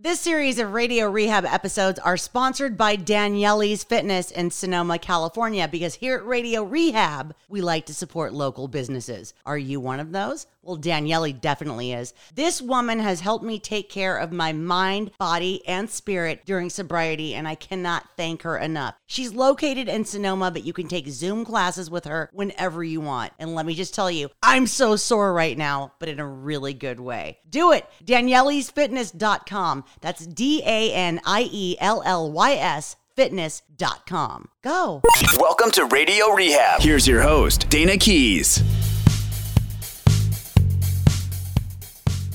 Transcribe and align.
This 0.00 0.20
series 0.20 0.60
of 0.60 0.74
radio 0.74 1.10
rehab 1.10 1.44
episodes 1.44 1.98
are 1.98 2.16
sponsored 2.16 2.78
by 2.78 2.94
Daniele's 2.94 3.82
Fitness 3.82 4.30
in 4.30 4.52
Sonoma, 4.52 4.96
California, 4.96 5.66
because 5.66 5.96
here 5.96 6.18
at 6.18 6.24
Radio 6.24 6.62
Rehab, 6.62 7.34
we 7.48 7.60
like 7.60 7.86
to 7.86 7.94
support 7.94 8.32
local 8.32 8.68
businesses. 8.68 9.34
Are 9.44 9.58
you 9.58 9.80
one 9.80 9.98
of 9.98 10.12
those? 10.12 10.46
Well, 10.68 10.76
Daniele 10.76 11.32
definitely 11.32 11.94
is. 11.94 12.12
This 12.34 12.60
woman 12.60 12.98
has 12.98 13.20
helped 13.20 13.42
me 13.42 13.58
take 13.58 13.88
care 13.88 14.18
of 14.18 14.32
my 14.32 14.52
mind, 14.52 15.12
body, 15.18 15.66
and 15.66 15.88
spirit 15.88 16.44
during 16.44 16.68
sobriety, 16.68 17.34
and 17.34 17.48
I 17.48 17.54
cannot 17.54 18.04
thank 18.18 18.42
her 18.42 18.58
enough. 18.58 18.94
She's 19.06 19.32
located 19.32 19.88
in 19.88 20.04
Sonoma, 20.04 20.50
but 20.50 20.64
you 20.64 20.74
can 20.74 20.86
take 20.86 21.08
Zoom 21.08 21.46
classes 21.46 21.90
with 21.90 22.04
her 22.04 22.28
whenever 22.34 22.84
you 22.84 23.00
want. 23.00 23.32
And 23.38 23.54
let 23.54 23.64
me 23.64 23.74
just 23.74 23.94
tell 23.94 24.10
you, 24.10 24.28
I'm 24.42 24.66
so 24.66 24.94
sore 24.96 25.32
right 25.32 25.56
now, 25.56 25.94
but 26.00 26.10
in 26.10 26.20
a 26.20 26.28
really 26.28 26.74
good 26.74 27.00
way. 27.00 27.38
Do 27.48 27.72
it. 27.72 27.86
Danielle'sFitness.com. 28.04 29.84
That's 30.02 30.26
D 30.26 30.62
A 30.66 30.92
N 30.92 31.22
I 31.24 31.48
E 31.50 31.76
L 31.80 32.02
L 32.04 32.30
Y 32.30 32.52
S 32.52 32.96
fitness.com. 33.16 34.48
Go. 34.62 35.00
Welcome 35.40 35.70
to 35.72 35.86
Radio 35.86 36.28
Rehab. 36.34 36.82
Here's 36.82 37.08
your 37.08 37.22
host, 37.22 37.68
Dayna 37.68 37.98
Keys. 37.98 38.62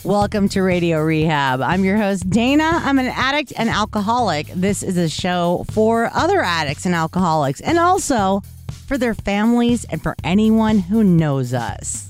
Welcome 0.05 0.49
to 0.49 0.62
Radio 0.63 1.02
Rehab. 1.02 1.62
I'm 1.62 1.85
your 1.85 1.95
host, 1.95 2.30
Dayna. 2.30 2.73
I'm 2.84 2.99
an 2.99 3.05
addict 3.05 3.53
and 3.55 3.70
alcoholic. 3.70 4.48
This 4.48 4.84
is 4.84 4.98
a 4.98 5.07
show 5.07 5.66
for 5.71 6.09
other 6.13 6.41
addicts 6.41 6.85
and 6.85 6.93
alcoholics, 6.93 7.62
and 7.62 7.79
also 7.79 8.43
for 8.85 8.98
their 8.98 9.13
families 9.13 9.85
and 9.85 10.03
for 10.03 10.17
anyone 10.21 10.79
who 10.79 11.05
knows 11.05 11.53
us. 11.53 12.09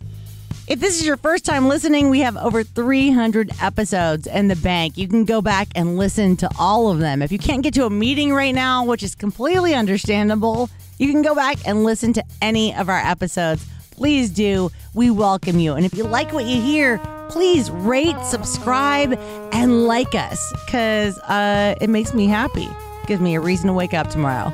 If 0.67 0.79
this 0.79 0.99
is 0.99 1.05
your 1.05 1.17
first 1.17 1.45
time 1.45 1.67
listening, 1.67 2.09
we 2.09 2.21
have 2.21 2.35
over 2.35 2.63
300 2.63 3.51
episodes 3.61 4.25
in 4.25 4.47
the 4.47 4.55
bank. 4.55 4.97
You 4.97 5.07
can 5.07 5.23
go 5.23 5.43
back 5.43 5.67
and 5.75 5.95
listen 5.95 6.35
to 6.37 6.49
all 6.57 6.89
of 6.89 6.97
them. 6.97 7.21
If 7.21 7.31
you 7.31 7.37
can't 7.37 7.61
get 7.61 7.75
to 7.75 7.85
a 7.85 7.91
meeting 7.91 8.33
right 8.33 8.55
now, 8.55 8.85
which 8.85 9.03
is 9.03 9.13
completely 9.13 9.75
understandable, 9.75 10.67
you 10.97 11.11
can 11.11 11.21
go 11.21 11.35
back 11.35 11.59
and 11.67 11.83
listen 11.83 12.11
to 12.13 12.23
any 12.41 12.73
of 12.73 12.89
our 12.89 12.97
episodes. 12.97 13.67
Please 13.95 14.29
do. 14.29 14.69
We 14.93 15.09
welcome 15.09 15.59
you. 15.59 15.73
And 15.73 15.85
if 15.85 15.95
you 15.95 16.03
like 16.03 16.33
what 16.33 16.45
you 16.45 16.61
hear, 16.61 16.99
please 17.29 17.71
rate, 17.71 18.19
subscribe, 18.25 19.13
and 19.53 19.85
like 19.85 20.13
us 20.15 20.53
because 20.65 21.17
uh, 21.19 21.75
it 21.79 21.89
makes 21.89 22.13
me 22.13 22.27
happy. 22.27 22.67
Gives 23.07 23.21
me 23.21 23.35
a 23.35 23.39
reason 23.39 23.67
to 23.67 23.73
wake 23.73 23.93
up 23.93 24.09
tomorrow. 24.09 24.51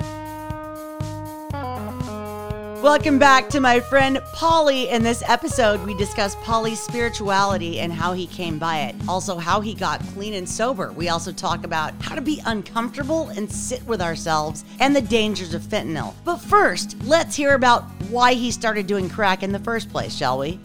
Welcome 2.89 3.19
back 3.19 3.49
to 3.49 3.59
my 3.59 3.79
friend 3.79 4.17
Paulie. 4.33 4.87
In 4.87 5.03
this 5.03 5.21
episode, 5.27 5.79
we 5.85 5.93
discuss 5.93 6.35
Paulie's 6.37 6.79
spirituality 6.79 7.81
and 7.81 7.93
how 7.93 8.13
he 8.13 8.25
came 8.25 8.57
by 8.57 8.79
it. 8.79 8.95
Also, 9.07 9.37
how 9.37 9.61
he 9.61 9.75
got 9.75 10.01
clean 10.15 10.33
and 10.33 10.49
sober. 10.49 10.91
We 10.91 11.09
also 11.09 11.31
talk 11.31 11.63
about 11.63 11.93
how 12.01 12.15
to 12.15 12.21
be 12.21 12.41
uncomfortable 12.47 13.29
and 13.29 13.49
sit 13.49 13.85
with 13.85 14.01
ourselves 14.01 14.65
and 14.79 14.95
the 14.95 15.01
dangers 15.01 15.53
of 15.53 15.61
fentanyl. 15.61 16.15
But 16.25 16.37
first, 16.37 16.97
let's 17.03 17.35
hear 17.35 17.53
about 17.53 17.83
why 18.09 18.33
he 18.33 18.49
started 18.49 18.87
doing 18.87 19.07
crack 19.07 19.43
in 19.43 19.51
the 19.51 19.59
first 19.59 19.91
place, 19.91 20.15
shall 20.15 20.39
we? 20.39 20.59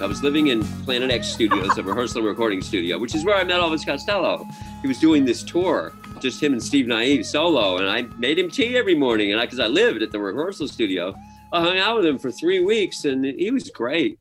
I 0.00 0.06
was 0.06 0.24
living 0.24 0.48
in 0.48 0.64
Planet 0.84 1.12
X 1.12 1.28
Studios, 1.28 1.78
a 1.78 1.82
rehearsal 1.84 2.18
and 2.18 2.26
recording 2.26 2.60
studio, 2.60 2.98
which 2.98 3.14
is 3.14 3.24
where 3.24 3.36
I 3.36 3.44
met 3.44 3.60
Elvis 3.60 3.86
Costello. 3.86 4.48
He 4.82 4.88
was 4.88 4.98
doing 4.98 5.24
this 5.24 5.44
tour, 5.44 5.92
just 6.20 6.42
him 6.42 6.52
and 6.52 6.62
Steve 6.62 6.86
Nieve 6.86 7.24
solo, 7.24 7.78
and 7.78 7.88
I 7.88 8.02
made 8.18 8.38
him 8.38 8.50
tea 8.50 8.76
every 8.76 8.94
morning. 8.94 9.32
And 9.32 9.40
I 9.40 9.44
because 9.44 9.60
I, 9.60 9.66
lived 9.66 10.02
at 10.02 10.10
the 10.10 10.18
rehearsal 10.18 10.68
studio, 10.68 11.14
I 11.52 11.60
hung 11.60 11.78
out 11.78 11.96
with 11.96 12.06
him 12.06 12.18
for 12.18 12.30
three 12.30 12.62
weeks, 12.62 13.04
and 13.04 13.24
he 13.24 13.50
was 13.50 13.70
great. 13.70 14.18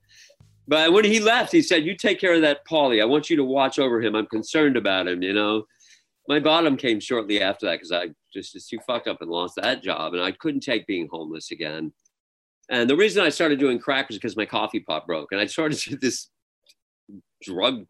But 0.68 0.94
when 0.94 1.06
he 1.06 1.20
left, 1.20 1.52
he 1.52 1.62
said, 1.62 1.86
"You 1.86 1.96
take 1.96 2.20
care 2.20 2.34
of 2.34 2.42
that 2.42 2.66
Paulie. 2.70 3.02
I 3.02 3.06
want 3.06 3.30
you 3.30 3.36
to 3.38 3.44
watch 3.44 3.80
over 3.80 4.02
him. 4.02 4.16
I'm 4.16 4.28
concerned 4.28 4.78
about 4.78 5.08
him." 5.08 5.22
You 5.22 5.34
know, 5.34 5.66
my 6.28 6.40
bottom 6.40 6.78
came 6.78 7.00
shortly 7.00 7.42
after 7.42 7.66
that 7.66 7.76
because 7.76 7.92
I 7.92 8.10
just 8.32 8.54
was 8.54 8.68
too 8.68 8.80
fucked 8.86 9.08
up 9.08 9.22
and 9.22 9.32
lost 9.32 9.56
that 9.56 9.82
job, 9.84 10.14
and 10.14 10.24
I 10.24 10.32
couldn't 10.32 10.62
take 10.62 10.86
being 10.88 11.08
homeless 11.12 11.52
again. 11.52 11.92
And 12.70 12.88
the 12.88 12.96
reason 12.96 13.24
I 13.24 13.30
started 13.30 13.60
doing 13.60 13.80
crack 13.80 14.08
was 14.08 14.18
because 14.18 14.38
my 14.38 14.46
coffee 14.46 14.80
pot 14.80 15.08
broke. 15.08 15.32
And 15.32 15.42
I 15.42 15.48
started 15.48 15.80
this 16.02 16.30
drug 17.42 17.86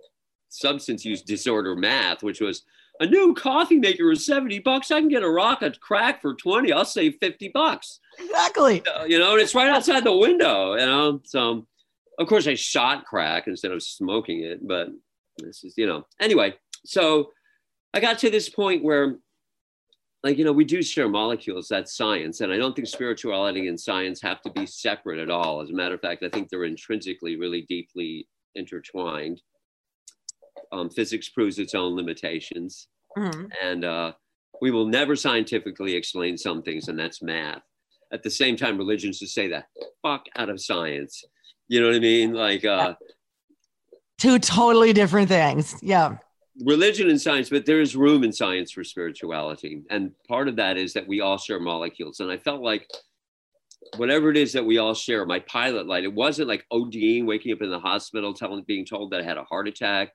substance 0.49 1.05
use 1.05 1.21
disorder 1.21 1.75
math, 1.75 2.23
which 2.23 2.41
was 2.41 2.63
a 2.99 3.05
new 3.05 3.33
coffee 3.33 3.77
maker 3.77 4.11
is 4.11 4.25
70 4.25 4.59
bucks. 4.59 4.91
I 4.91 4.99
can 4.99 5.09
get 5.09 5.23
a 5.23 5.29
rock 5.29 5.61
of 5.61 5.79
crack 5.79 6.21
for 6.21 6.33
20. 6.33 6.71
I'll 6.71 6.85
save 6.85 7.15
50 7.21 7.49
bucks. 7.53 7.99
Exactly. 8.19 8.83
You 9.07 9.19
know, 9.19 9.33
and 9.33 9.41
it's 9.41 9.55
right 9.55 9.69
outside 9.69 10.03
the 10.03 10.15
window, 10.15 10.73
you 10.73 10.85
know. 10.85 11.21
So 11.23 11.65
of 12.17 12.27
course 12.27 12.47
I 12.47 12.55
shot 12.55 13.05
crack 13.05 13.47
instead 13.47 13.71
of 13.71 13.81
smoking 13.81 14.43
it, 14.43 14.67
but 14.67 14.89
this 15.37 15.63
is, 15.63 15.73
you 15.77 15.87
know. 15.87 16.05
Anyway, 16.19 16.55
so 16.85 17.31
I 17.93 17.99
got 17.99 18.19
to 18.19 18.29
this 18.29 18.49
point 18.49 18.83
where 18.83 19.17
like 20.23 20.37
you 20.37 20.43
know 20.43 20.51
we 20.51 20.65
do 20.65 20.81
share 20.81 21.07
molecules 21.07 21.67
that's 21.69 21.95
science 21.95 22.41
and 22.41 22.51
i 22.51 22.57
don't 22.57 22.75
think 22.75 22.87
spirituality 22.87 23.67
and 23.67 23.79
science 23.79 24.21
have 24.21 24.41
to 24.41 24.51
be 24.51 24.65
separate 24.65 25.19
at 25.19 25.29
all 25.29 25.61
as 25.61 25.69
a 25.69 25.73
matter 25.73 25.95
of 25.95 26.01
fact 26.01 26.23
i 26.23 26.29
think 26.29 26.49
they're 26.49 26.65
intrinsically 26.65 27.37
really 27.37 27.61
deeply 27.69 28.27
intertwined 28.55 29.41
um, 30.71 30.89
physics 30.89 31.29
proves 31.29 31.59
its 31.59 31.75
own 31.75 31.95
limitations 31.95 32.87
mm-hmm. 33.17 33.45
and 33.61 33.85
uh, 33.85 34.11
we 34.61 34.71
will 34.71 34.85
never 34.85 35.15
scientifically 35.15 35.95
explain 35.95 36.37
some 36.37 36.61
things 36.61 36.87
and 36.87 36.97
that's 36.97 37.21
math 37.21 37.61
at 38.11 38.23
the 38.23 38.29
same 38.29 38.55
time 38.55 38.77
religions 38.77 39.19
just 39.19 39.33
say 39.33 39.47
that 39.47 39.65
fuck 40.01 40.25
out 40.35 40.49
of 40.49 40.59
science 40.61 41.23
you 41.67 41.79
know 41.79 41.87
what 41.87 41.95
i 41.95 41.99
mean 41.99 42.33
like 42.33 42.65
uh, 42.65 42.93
two 44.17 44.39
totally 44.39 44.93
different 44.93 45.27
things 45.27 45.75
yeah 45.81 46.17
religion 46.63 47.09
and 47.09 47.19
science, 47.19 47.49
but 47.49 47.65
there 47.65 47.81
is 47.81 47.95
room 47.95 48.23
in 48.23 48.33
science 48.33 48.71
for 48.71 48.83
spirituality. 48.83 49.83
And 49.89 50.11
part 50.27 50.47
of 50.47 50.55
that 50.57 50.77
is 50.77 50.93
that 50.93 51.07
we 51.07 51.21
all 51.21 51.37
share 51.37 51.59
molecules. 51.59 52.19
And 52.19 52.31
I 52.31 52.37
felt 52.37 52.61
like 52.61 52.87
whatever 53.97 54.29
it 54.29 54.37
is 54.37 54.53
that 54.53 54.65
we 54.65 54.77
all 54.77 54.93
share, 54.93 55.25
my 55.25 55.39
pilot 55.39 55.87
light, 55.87 56.03
it 56.03 56.13
wasn't 56.13 56.47
like 56.47 56.65
ODing, 56.71 57.25
waking 57.25 57.53
up 57.53 57.61
in 57.61 57.69
the 57.69 57.79
hospital, 57.79 58.33
telling, 58.33 58.63
being 58.67 58.85
told 58.85 59.11
that 59.11 59.21
I 59.21 59.23
had 59.23 59.37
a 59.37 59.43
heart 59.43 59.67
attack. 59.67 60.11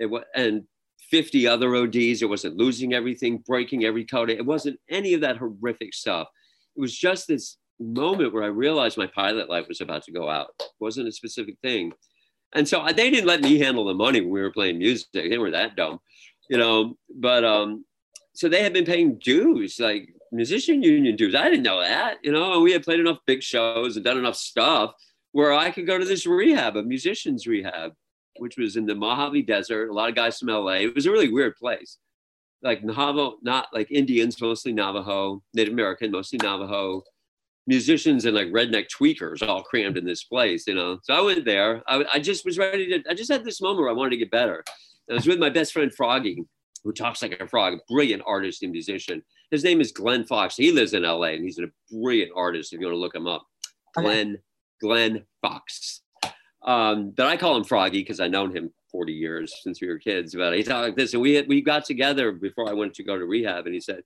It 0.00 0.06
was, 0.06 0.24
and 0.34 0.64
50 1.10 1.46
other 1.46 1.74
ODs. 1.76 2.22
It 2.22 2.28
wasn't 2.28 2.56
losing 2.56 2.92
everything, 2.94 3.38
breaking 3.46 3.84
every 3.84 4.04
code. 4.04 4.30
It 4.30 4.44
wasn't 4.44 4.80
any 4.88 5.14
of 5.14 5.20
that 5.22 5.36
horrific 5.36 5.94
stuff. 5.94 6.28
It 6.76 6.80
was 6.80 6.96
just 6.96 7.28
this 7.28 7.56
moment 7.78 8.32
where 8.32 8.42
I 8.42 8.48
realized 8.48 8.98
my 8.98 9.06
pilot 9.06 9.48
light 9.48 9.68
was 9.68 9.80
about 9.80 10.04
to 10.04 10.12
go 10.12 10.28
out. 10.28 10.48
It 10.60 10.66
wasn't 10.78 11.08
a 11.08 11.12
specific 11.12 11.56
thing. 11.62 11.92
And 12.54 12.68
so 12.68 12.84
they 12.84 13.10
didn't 13.10 13.26
let 13.26 13.42
me 13.42 13.58
handle 13.58 13.84
the 13.84 13.94
money 13.94 14.20
when 14.20 14.30
we 14.30 14.40
were 14.40 14.52
playing 14.52 14.78
music. 14.78 15.08
They 15.12 15.38
were 15.38 15.52
that 15.52 15.76
dumb, 15.76 16.00
you 16.48 16.58
know. 16.58 16.96
But 17.14 17.44
um, 17.44 17.84
so 18.34 18.48
they 18.48 18.62
had 18.62 18.72
been 18.72 18.84
paying 18.84 19.18
dues, 19.18 19.78
like 19.78 20.12
musician 20.32 20.82
union 20.82 21.16
dues. 21.16 21.34
I 21.34 21.44
didn't 21.44 21.62
know 21.62 21.80
that, 21.80 22.18
you 22.22 22.32
know. 22.32 22.54
And 22.54 22.62
we 22.62 22.72
had 22.72 22.82
played 22.82 23.00
enough 23.00 23.18
big 23.26 23.42
shows 23.42 23.96
and 23.96 24.04
done 24.04 24.18
enough 24.18 24.36
stuff 24.36 24.92
where 25.32 25.52
I 25.52 25.70
could 25.70 25.86
go 25.86 25.96
to 25.96 26.04
this 26.04 26.26
rehab, 26.26 26.76
a 26.76 26.82
musicians 26.82 27.46
rehab, 27.46 27.92
which 28.40 28.56
was 28.56 28.76
in 28.76 28.86
the 28.86 28.94
Mojave 28.94 29.42
Desert. 29.42 29.88
A 29.88 29.92
lot 29.92 30.08
of 30.08 30.14
guys 30.14 30.38
from 30.38 30.48
LA. 30.48 30.78
It 30.80 30.94
was 30.94 31.06
a 31.06 31.10
really 31.10 31.30
weird 31.30 31.56
place, 31.56 31.98
like 32.62 32.82
Navajo, 32.82 33.36
not 33.42 33.68
like 33.72 33.90
Indians, 33.90 34.40
mostly 34.40 34.72
Navajo, 34.72 35.42
Native 35.54 35.74
American, 35.74 36.10
mostly 36.10 36.38
Navajo 36.42 37.02
musicians 37.66 38.24
and 38.24 38.34
like 38.34 38.48
redneck 38.48 38.86
tweakers 38.88 39.46
all 39.46 39.62
crammed 39.62 39.96
in 39.96 40.04
this 40.04 40.24
place, 40.24 40.66
you 40.66 40.74
know. 40.74 40.98
So 41.02 41.14
I 41.14 41.20
went 41.20 41.44
there. 41.44 41.82
I, 41.86 42.04
I 42.14 42.18
just 42.18 42.44
was 42.44 42.58
ready 42.58 42.86
to, 42.88 43.10
I 43.10 43.14
just 43.14 43.30
had 43.30 43.44
this 43.44 43.60
moment 43.60 43.80
where 43.80 43.90
I 43.90 43.94
wanted 43.94 44.10
to 44.10 44.16
get 44.16 44.30
better. 44.30 44.64
I 45.08 45.14
was 45.14 45.26
with 45.26 45.38
my 45.38 45.50
best 45.50 45.72
friend 45.72 45.92
Froggy, 45.94 46.42
who 46.82 46.92
talks 46.92 47.22
like 47.22 47.38
a 47.40 47.46
frog, 47.46 47.74
a 47.74 47.92
brilliant 47.92 48.22
artist 48.26 48.62
and 48.62 48.72
musician. 48.72 49.22
His 49.50 49.64
name 49.64 49.80
is 49.80 49.92
Glenn 49.92 50.24
Fox. 50.24 50.56
He 50.56 50.72
lives 50.72 50.94
in 50.94 51.02
LA 51.02 51.34
and 51.34 51.44
he's 51.44 51.58
a 51.58 51.66
brilliant 51.92 52.32
artist 52.34 52.72
if 52.72 52.80
you 52.80 52.86
want 52.86 52.94
to 52.94 53.00
look 53.00 53.14
him 53.14 53.26
up. 53.26 53.44
Glenn, 53.94 54.38
Glenn 54.80 55.24
Fox. 55.42 56.02
Um, 56.64 57.10
but 57.16 57.26
I 57.26 57.36
call 57.36 57.56
him 57.56 57.64
Froggy 57.64 58.00
because 58.00 58.20
I've 58.20 58.30
known 58.30 58.54
him 58.54 58.72
40 58.90 59.12
years 59.12 59.54
since 59.62 59.80
we 59.80 59.88
were 59.88 59.98
kids. 59.98 60.34
But 60.34 60.54
he 60.54 60.62
talked 60.62 60.84
like 60.84 60.96
this, 60.96 61.14
and 61.14 61.22
we 61.22 61.34
had, 61.34 61.48
we 61.48 61.62
got 61.62 61.84
together 61.84 62.32
before 62.32 62.68
I 62.68 62.74
went 62.74 62.94
to 62.94 63.04
go 63.04 63.18
to 63.18 63.24
rehab, 63.24 63.66
and 63.66 63.74
he 63.74 63.80
said, 63.80 64.02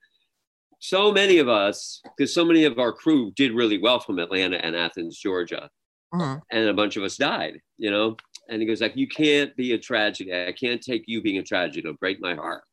so 0.84 1.10
many 1.10 1.38
of 1.38 1.48
us, 1.48 2.02
because 2.16 2.34
so 2.34 2.44
many 2.44 2.64
of 2.64 2.78
our 2.78 2.92
crew 2.92 3.32
did 3.36 3.52
really 3.52 3.78
well 3.78 3.98
from 4.00 4.18
Atlanta 4.18 4.62
and 4.62 4.76
Athens, 4.76 5.18
Georgia, 5.18 5.70
uh-huh. 6.12 6.40
and 6.50 6.68
a 6.68 6.74
bunch 6.74 6.98
of 6.98 7.02
us 7.02 7.16
died, 7.16 7.58
you 7.78 7.90
know. 7.90 8.16
And 8.50 8.60
he 8.60 8.68
goes 8.68 8.82
like, 8.82 8.94
"You 8.94 9.08
can't 9.08 9.56
be 9.56 9.72
a 9.72 9.78
tragedy. 9.78 10.34
I 10.34 10.52
can't 10.52 10.82
take 10.82 11.04
you 11.06 11.22
being 11.22 11.38
a 11.38 11.42
tragedy. 11.42 11.80
It'll 11.80 11.94
break 11.94 12.20
my 12.20 12.34
heart." 12.34 12.64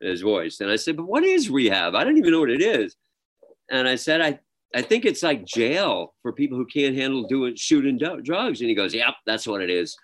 In 0.00 0.08
his 0.08 0.20
voice, 0.20 0.60
and 0.60 0.70
I 0.70 0.76
said, 0.76 0.96
"But 0.96 1.06
what 1.06 1.24
is 1.24 1.50
rehab? 1.50 1.96
I 1.96 2.04
don't 2.04 2.18
even 2.18 2.30
know 2.30 2.40
what 2.40 2.50
it 2.50 2.62
is." 2.62 2.94
And 3.68 3.88
I 3.88 3.96
said, 3.96 4.20
"I." 4.20 4.38
I 4.76 4.82
think 4.82 5.04
it's 5.04 5.22
like 5.22 5.44
jail 5.44 6.14
for 6.22 6.32
people 6.32 6.58
who 6.58 6.66
can't 6.66 6.94
handle 6.94 7.26
doing 7.26 7.56
shooting 7.56 7.98
do- 7.98 8.20
drugs. 8.22 8.60
And 8.60 8.68
he 8.68 8.74
goes, 8.74 8.94
"Yep, 8.94 9.14
that's 9.26 9.46
what 9.46 9.62
it 9.62 9.70
is." 9.70 9.96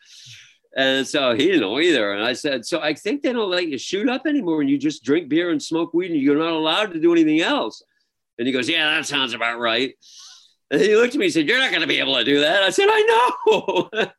And 0.76 1.06
so 1.06 1.34
he 1.34 1.46
didn't 1.46 1.60
know 1.60 1.78
either. 1.78 2.12
And 2.12 2.24
I 2.24 2.32
said, 2.32 2.64
So 2.64 2.80
I 2.80 2.94
think 2.94 3.22
they 3.22 3.32
don't 3.32 3.50
let 3.50 3.68
you 3.68 3.76
shoot 3.76 4.08
up 4.08 4.26
anymore 4.26 4.62
and 4.62 4.70
you 4.70 4.78
just 4.78 5.04
drink 5.04 5.28
beer 5.28 5.50
and 5.50 5.62
smoke 5.62 5.92
weed 5.92 6.12
and 6.12 6.20
you're 6.20 6.38
not 6.38 6.52
allowed 6.52 6.94
to 6.94 7.00
do 7.00 7.12
anything 7.12 7.40
else. 7.40 7.82
And 8.38 8.46
he 8.46 8.52
goes, 8.52 8.68
Yeah, 8.68 8.94
that 8.94 9.06
sounds 9.06 9.34
about 9.34 9.58
right. 9.58 9.94
And 10.70 10.80
he 10.80 10.96
looked 10.96 11.14
at 11.14 11.18
me 11.18 11.26
and 11.26 11.34
said, 11.34 11.46
You're 11.46 11.58
not 11.58 11.70
going 11.70 11.82
to 11.82 11.88
be 11.88 11.98
able 11.98 12.14
to 12.14 12.24
do 12.24 12.40
that. 12.40 12.62
I 12.62 12.70
said, 12.70 12.86
I 12.88 13.02
know. 13.02 13.88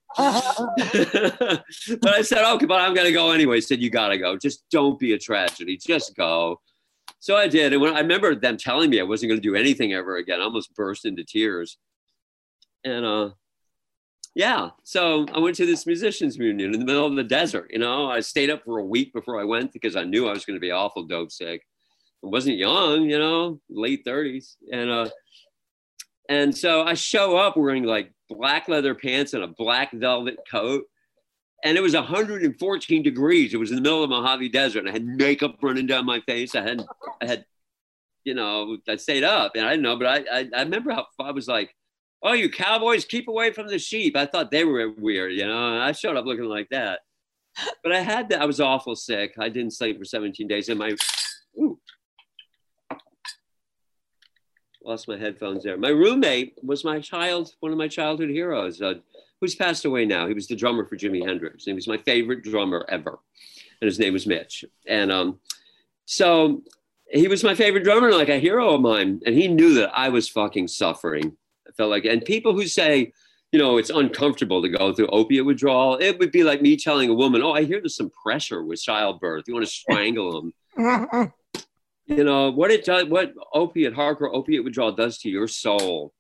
but 2.02 2.14
I 2.14 2.22
said, 2.22 2.46
Okay, 2.54 2.68
but 2.68 2.80
I'm 2.80 2.94
going 2.94 3.08
to 3.08 3.14
go 3.14 3.32
anyway. 3.32 3.56
He 3.56 3.62
said, 3.62 3.82
You 3.82 3.90
got 3.90 4.10
to 4.10 4.20
go. 4.20 4.38
Just 4.38 4.64
don't 4.70 5.00
be 5.00 5.14
a 5.14 5.18
tragedy. 5.18 5.78
Just 5.78 6.16
go. 6.16 6.62
So 7.24 7.38
I 7.38 7.48
did. 7.48 7.72
And 7.72 7.82
when 7.82 7.96
I 7.96 8.02
remember 8.02 8.36
them 8.36 8.58
telling 8.58 8.90
me 8.90 9.00
I 9.00 9.04
wasn't 9.04 9.30
going 9.30 9.40
to 9.40 9.48
do 9.48 9.56
anything 9.56 9.94
ever 9.94 10.18
again, 10.18 10.42
I 10.42 10.44
almost 10.44 10.76
burst 10.76 11.06
into 11.06 11.24
tears. 11.24 11.78
And 12.84 13.06
uh, 13.06 13.30
yeah, 14.36 14.72
so 14.84 15.26
I 15.34 15.40
went 15.40 15.56
to 15.56 15.66
this 15.66 15.86
musicians 15.86 16.38
reunion 16.38 16.74
in 16.74 16.82
the 16.82 16.86
middle 16.86 17.06
of 17.06 17.16
the 17.16 17.24
desert. 17.24 17.70
You 17.72 17.80
know, 17.80 18.12
I 18.12 18.20
stayed 18.20 18.50
up 18.50 18.66
for 18.66 18.80
a 18.80 18.84
week 18.84 19.14
before 19.14 19.40
I 19.40 19.46
went 19.46 19.72
because 19.72 19.96
I 19.96 20.04
knew 20.04 20.28
I 20.28 20.34
was 20.34 20.44
going 20.44 20.58
to 20.58 20.62
be 20.62 20.72
awful 20.72 21.04
dope 21.04 21.32
sick. 21.32 21.66
I 22.26 22.28
wasn't 22.28 22.58
young, 22.58 23.10
you 23.10 23.20
know, 23.20 23.62
late 23.70 24.04
30s. 24.04 24.58
And 24.70 24.90
uh, 24.92 25.10
and 26.28 26.54
so 26.54 26.84
I 26.84 26.94
show 26.94 27.38
up 27.38 27.56
wearing 27.56 27.84
like 27.84 28.12
black 28.28 28.68
leather 28.68 28.96
pants 28.96 29.34
and 29.34 29.46
a 29.46 29.48
black 29.48 29.94
velvet 29.94 30.40
coat. 30.52 30.84
And 31.64 31.78
it 31.78 31.82
was 31.82 31.94
114 31.94 33.04
degrees. 33.04 33.54
It 33.54 33.58
was 33.58 33.70
in 33.72 33.78
the 33.78 33.82
middle 33.82 34.04
of 34.04 34.10
the 34.10 34.16
Mojave 34.16 34.50
Desert. 34.50 34.88
I 34.88 34.92
had 34.92 35.06
makeup 35.06 35.58
running 35.62 35.88
down 35.88 36.06
my 36.06 36.20
face. 36.22 36.56
I 36.56 36.62
had, 36.62 36.84
I 37.22 37.26
had, 37.26 37.46
you 38.26 38.34
know, 38.34 38.78
I 38.88 38.98
stayed 38.98 39.24
up 39.24 39.54
and 39.56 39.66
I 39.66 39.72
didn't 39.72 39.84
know, 39.84 39.98
but 39.98 40.08
I, 40.08 40.40
I, 40.40 40.50
I 40.54 40.64
remember 40.64 40.92
how 40.92 41.08
I 41.20 41.32
was 41.32 41.48
like, 41.48 41.74
oh, 42.22 42.34
you 42.34 42.50
cowboys, 42.50 43.06
keep 43.06 43.28
away 43.28 43.52
from 43.52 43.68
the 43.68 43.80
sheep. 43.80 44.18
I 44.18 44.26
thought 44.26 44.52
they 44.52 44.66
were 44.66 44.92
weird, 44.92 45.34
you 45.34 45.46
know. 45.46 45.80
I 45.80 45.92
showed 45.92 46.18
up 46.18 46.26
looking 46.26 46.46
like 46.46 46.70
that. 46.70 47.00
But 47.84 47.92
I 47.92 48.00
had 48.00 48.30
that. 48.30 48.42
I 48.42 48.46
was 48.46 48.60
awful 48.60 48.96
sick. 48.96 49.34
I 49.38 49.50
didn't 49.50 49.72
sleep 49.72 50.00
for 50.00 50.06
17 50.06 50.48
days. 50.48 50.70
And 50.70 50.80
my, 50.80 50.96
ooh, 51.60 51.78
lost 54.84 55.08
my 55.08 55.18
headphones 55.18 55.64
there. 55.64 55.78
My 55.78 55.90
roommate 55.90 56.58
was 56.64 56.84
my 56.84 57.00
child, 57.00 57.54
one 57.60 57.72
of 57.72 57.78
my 57.78 57.88
childhood 57.88 58.30
heroes, 58.30 58.82
uh, 58.82 58.96
who's 59.44 59.56
passed 59.56 59.86
away 59.86 60.06
now. 60.06 60.28
He 60.28 60.34
was 60.34 60.48
the 60.48 60.56
drummer 60.56 60.86
for 60.86 60.96
Jimi 60.96 61.26
Hendrix. 61.26 61.66
He 61.66 61.74
was 61.74 61.88
my 61.88 61.98
favorite 61.98 62.44
drummer 62.44 62.86
ever, 62.90 63.20
and 63.82 63.88
his 63.88 64.00
name 64.00 64.14
was 64.14 64.26
Mitch. 64.26 64.66
And 64.88 65.12
um, 65.12 65.40
so 66.06 66.64
he 67.12 67.28
was 67.28 67.44
my 67.44 67.54
favorite 67.54 67.84
drummer, 67.84 68.12
like 68.12 68.30
a 68.30 68.40
hero 68.40 68.74
of 68.74 68.82
mine. 68.82 69.22
And 69.26 69.36
he 69.36 69.48
knew 69.48 69.74
that 69.76 69.92
I 69.94 70.10
was 70.10 70.30
fucking 70.30 70.70
suffering. 70.70 71.36
I 71.68 71.72
felt 71.74 71.90
like, 71.90 72.06
and 72.06 72.24
people 72.24 72.54
who 72.54 72.68
say, 72.68 73.12
you 73.52 73.60
know, 73.60 73.78
it's 73.78 73.90
uncomfortable 73.90 74.62
to 74.62 74.70
go 74.70 74.94
through 74.94 75.08
opiate 75.08 75.46
withdrawal. 75.46 75.98
It 75.98 76.18
would 76.20 76.32
be 76.32 76.44
like 76.44 76.62
me 76.62 76.76
telling 76.76 77.10
a 77.10 77.14
woman, 77.14 77.44
"Oh, 77.44 77.52
I 77.52 77.66
hear 77.66 77.80
there's 77.80 77.96
some 77.96 78.10
pressure 78.10 78.64
with 78.64 78.82
childbirth. 78.82 79.44
You 79.48 79.54
want 79.54 79.66
to 79.66 79.72
strangle 79.72 80.52
them." 80.76 81.34
you 82.06 82.24
know 82.24 82.52
what 82.52 82.72
it 82.72 82.84
does 82.84 83.06
what 83.06 83.34
opiate 83.54 83.94
hardcore 83.94 84.34
opiate 84.34 84.64
withdrawal 84.64 84.92
does 84.92 85.18
to 85.20 85.30
your 85.30 85.48
soul 85.48 86.14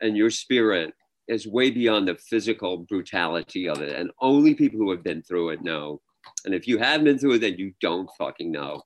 and 0.00 0.16
your 0.16 0.30
spirit 0.30 0.94
is 1.28 1.46
way 1.46 1.70
beyond 1.70 2.08
the 2.08 2.16
physical 2.16 2.78
brutality 2.78 3.68
of 3.68 3.80
it. 3.80 3.96
And 3.96 4.10
only 4.20 4.54
people 4.54 4.78
who 4.78 4.90
have 4.90 5.02
been 5.02 5.22
through 5.22 5.50
it 5.50 5.62
know. 5.62 6.00
And 6.44 6.54
if 6.54 6.66
you 6.66 6.78
haven't 6.78 7.04
been 7.04 7.18
through 7.18 7.34
it 7.34 7.38
then 7.40 7.56
you 7.58 7.72
don't 7.80 8.08
fucking 8.18 8.50
know. 8.50 8.82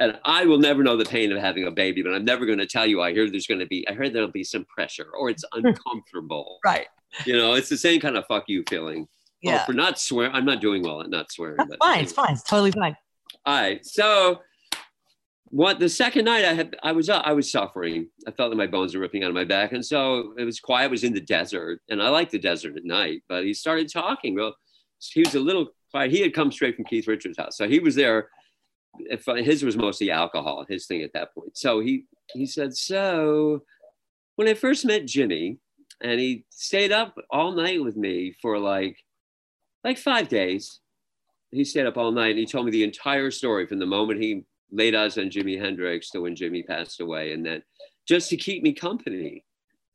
And 0.00 0.18
i 0.24 0.44
will 0.44 0.58
never 0.58 0.84
know 0.84 0.96
the 0.96 1.04
pain 1.04 1.32
of 1.32 1.38
having 1.38 1.66
a 1.66 1.72
baby 1.72 2.02
but 2.02 2.14
i'm 2.14 2.24
never 2.24 2.46
going 2.46 2.58
to 2.58 2.66
tell 2.66 2.86
you 2.86 3.02
i 3.02 3.12
hear 3.12 3.28
there's 3.28 3.48
going 3.48 3.58
to 3.58 3.66
be 3.66 3.84
i 3.88 3.92
heard 3.92 4.12
there'll 4.12 4.30
be 4.30 4.44
some 4.44 4.64
pressure 4.66 5.08
or 5.18 5.28
it's 5.28 5.44
hmm. 5.52 5.66
uncomfortable. 5.66 6.60
Right. 6.64 6.86
You 7.26 7.36
know 7.36 7.54
it's 7.54 7.68
the 7.68 7.76
same 7.76 8.00
kind 8.00 8.16
of 8.16 8.24
fuck 8.26 8.44
you 8.46 8.62
feeling. 8.68 9.08
Oh, 9.08 9.10
yeah. 9.42 9.60
oh, 9.62 9.66
for 9.66 9.72
not 9.72 9.98
swearing 9.98 10.32
i'm 10.34 10.44
not 10.44 10.60
doing 10.60 10.82
well 10.82 11.00
at 11.00 11.10
not 11.10 11.32
swearing 11.32 11.56
That's 11.58 11.70
but 11.70 11.78
fine 11.80 11.90
anyway. 11.90 12.04
it's 12.04 12.12
fine 12.12 12.32
it's 12.32 12.42
totally 12.42 12.70
fine. 12.70 12.96
All 13.44 13.60
right 13.60 13.84
so 13.84 14.40
what 15.50 15.78
the 15.78 15.88
second 15.88 16.26
night 16.26 16.44
I 16.44 16.52
had 16.52 16.76
I 16.82 16.92
was 16.92 17.08
uh, 17.08 17.22
I 17.24 17.32
was 17.32 17.50
suffering. 17.50 18.08
I 18.26 18.30
felt 18.30 18.50
that 18.50 18.56
my 18.56 18.66
bones 18.66 18.94
were 18.94 19.00
ripping 19.00 19.24
out 19.24 19.30
of 19.30 19.34
my 19.34 19.44
back, 19.44 19.72
and 19.72 19.84
so 19.84 20.34
it 20.38 20.44
was 20.44 20.60
quiet. 20.60 20.84
I 20.84 20.88
was 20.88 21.04
in 21.04 21.14
the 21.14 21.20
desert, 21.20 21.80
and 21.88 22.02
I 22.02 22.08
like 22.08 22.30
the 22.30 22.38
desert 22.38 22.76
at 22.76 22.84
night. 22.84 23.22
But 23.28 23.44
he 23.44 23.54
started 23.54 23.90
talking. 23.90 24.34
Well, 24.34 24.54
he 24.98 25.20
was 25.20 25.34
a 25.34 25.40
little 25.40 25.68
quiet. 25.90 26.10
He 26.10 26.20
had 26.20 26.34
come 26.34 26.52
straight 26.52 26.76
from 26.76 26.84
Keith 26.84 27.08
Richards' 27.08 27.38
house, 27.38 27.56
so 27.56 27.68
he 27.68 27.78
was 27.78 27.94
there. 27.94 28.28
If 28.98 29.26
his 29.26 29.62
was 29.62 29.76
mostly 29.76 30.10
alcohol, 30.10 30.64
his 30.68 30.86
thing 30.86 31.02
at 31.02 31.12
that 31.12 31.34
point. 31.34 31.56
So 31.56 31.80
he 31.80 32.04
he 32.32 32.46
said, 32.46 32.76
so 32.76 33.62
when 34.36 34.48
I 34.48 34.54
first 34.54 34.84
met 34.84 35.06
Jimi, 35.06 35.58
and 36.00 36.20
he 36.20 36.44
stayed 36.50 36.92
up 36.92 37.14
all 37.30 37.52
night 37.52 37.82
with 37.82 37.96
me 37.96 38.34
for 38.40 38.58
like 38.58 38.96
like 39.84 39.98
five 39.98 40.28
days. 40.28 40.80
He 41.50 41.64
stayed 41.64 41.86
up 41.86 41.96
all 41.96 42.12
night, 42.12 42.30
and 42.30 42.38
he 42.38 42.44
told 42.44 42.66
me 42.66 42.72
the 42.72 42.84
entire 42.84 43.30
story 43.30 43.66
from 43.66 43.78
the 43.78 43.86
moment 43.86 44.20
he 44.20 44.44
laid 44.70 44.94
eyes 44.94 45.18
on 45.18 45.30
Jimi 45.30 45.60
Hendrix 45.60 46.10
to 46.10 46.20
when 46.20 46.34
Jimi 46.34 46.66
passed 46.66 47.00
away, 47.00 47.32
and 47.32 47.44
then 47.44 47.62
just 48.06 48.30
to 48.30 48.36
keep 48.36 48.62
me 48.62 48.72
company. 48.72 49.44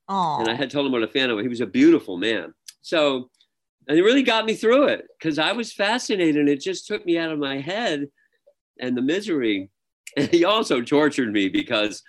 Oh, 0.10 0.38
And 0.40 0.50
I 0.50 0.54
had 0.54 0.70
told 0.70 0.86
him 0.86 0.92
what 0.92 1.04
a 1.04 1.08
fan 1.08 1.30
of. 1.30 1.40
It. 1.40 1.44
He 1.44 1.48
was 1.48 1.62
a 1.62 1.66
beautiful 1.66 2.18
man. 2.18 2.54
So, 2.81 3.30
and 3.88 3.98
it 3.98 4.04
really 4.04 4.24
got 4.24 4.46
me 4.46 4.54
through 4.54 4.88
it 4.88 5.06
because 5.18 5.40
I 5.40 5.54
was 5.54 5.72
fascinated, 5.74 6.38
and 6.38 6.50
it 6.50 6.62
just 6.62 6.88
took 6.88 7.06
me 7.06 7.18
out 7.18 7.31
of 7.31 7.40
my 7.40 7.60
head 7.60 8.08
and 8.80 8.98
the 8.98 9.02
misery. 9.02 9.70
And 10.16 10.30
he 10.30 10.46
also 10.46 10.80
tortured 10.80 11.34
me 11.34 11.50
because 11.50 12.04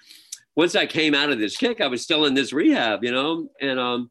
once 0.57 0.77
I 0.77 0.85
came 0.85 1.15
out 1.15 1.31
of 1.31 1.39
this 1.39 1.57
kick, 1.57 1.81
I 1.81 1.87
was 1.87 2.03
still 2.03 2.27
in 2.27 2.35
this 2.35 2.53
rehab, 2.53 3.03
you 3.03 3.11
know, 3.11 3.49
and 3.63 3.81
um, 3.81 4.11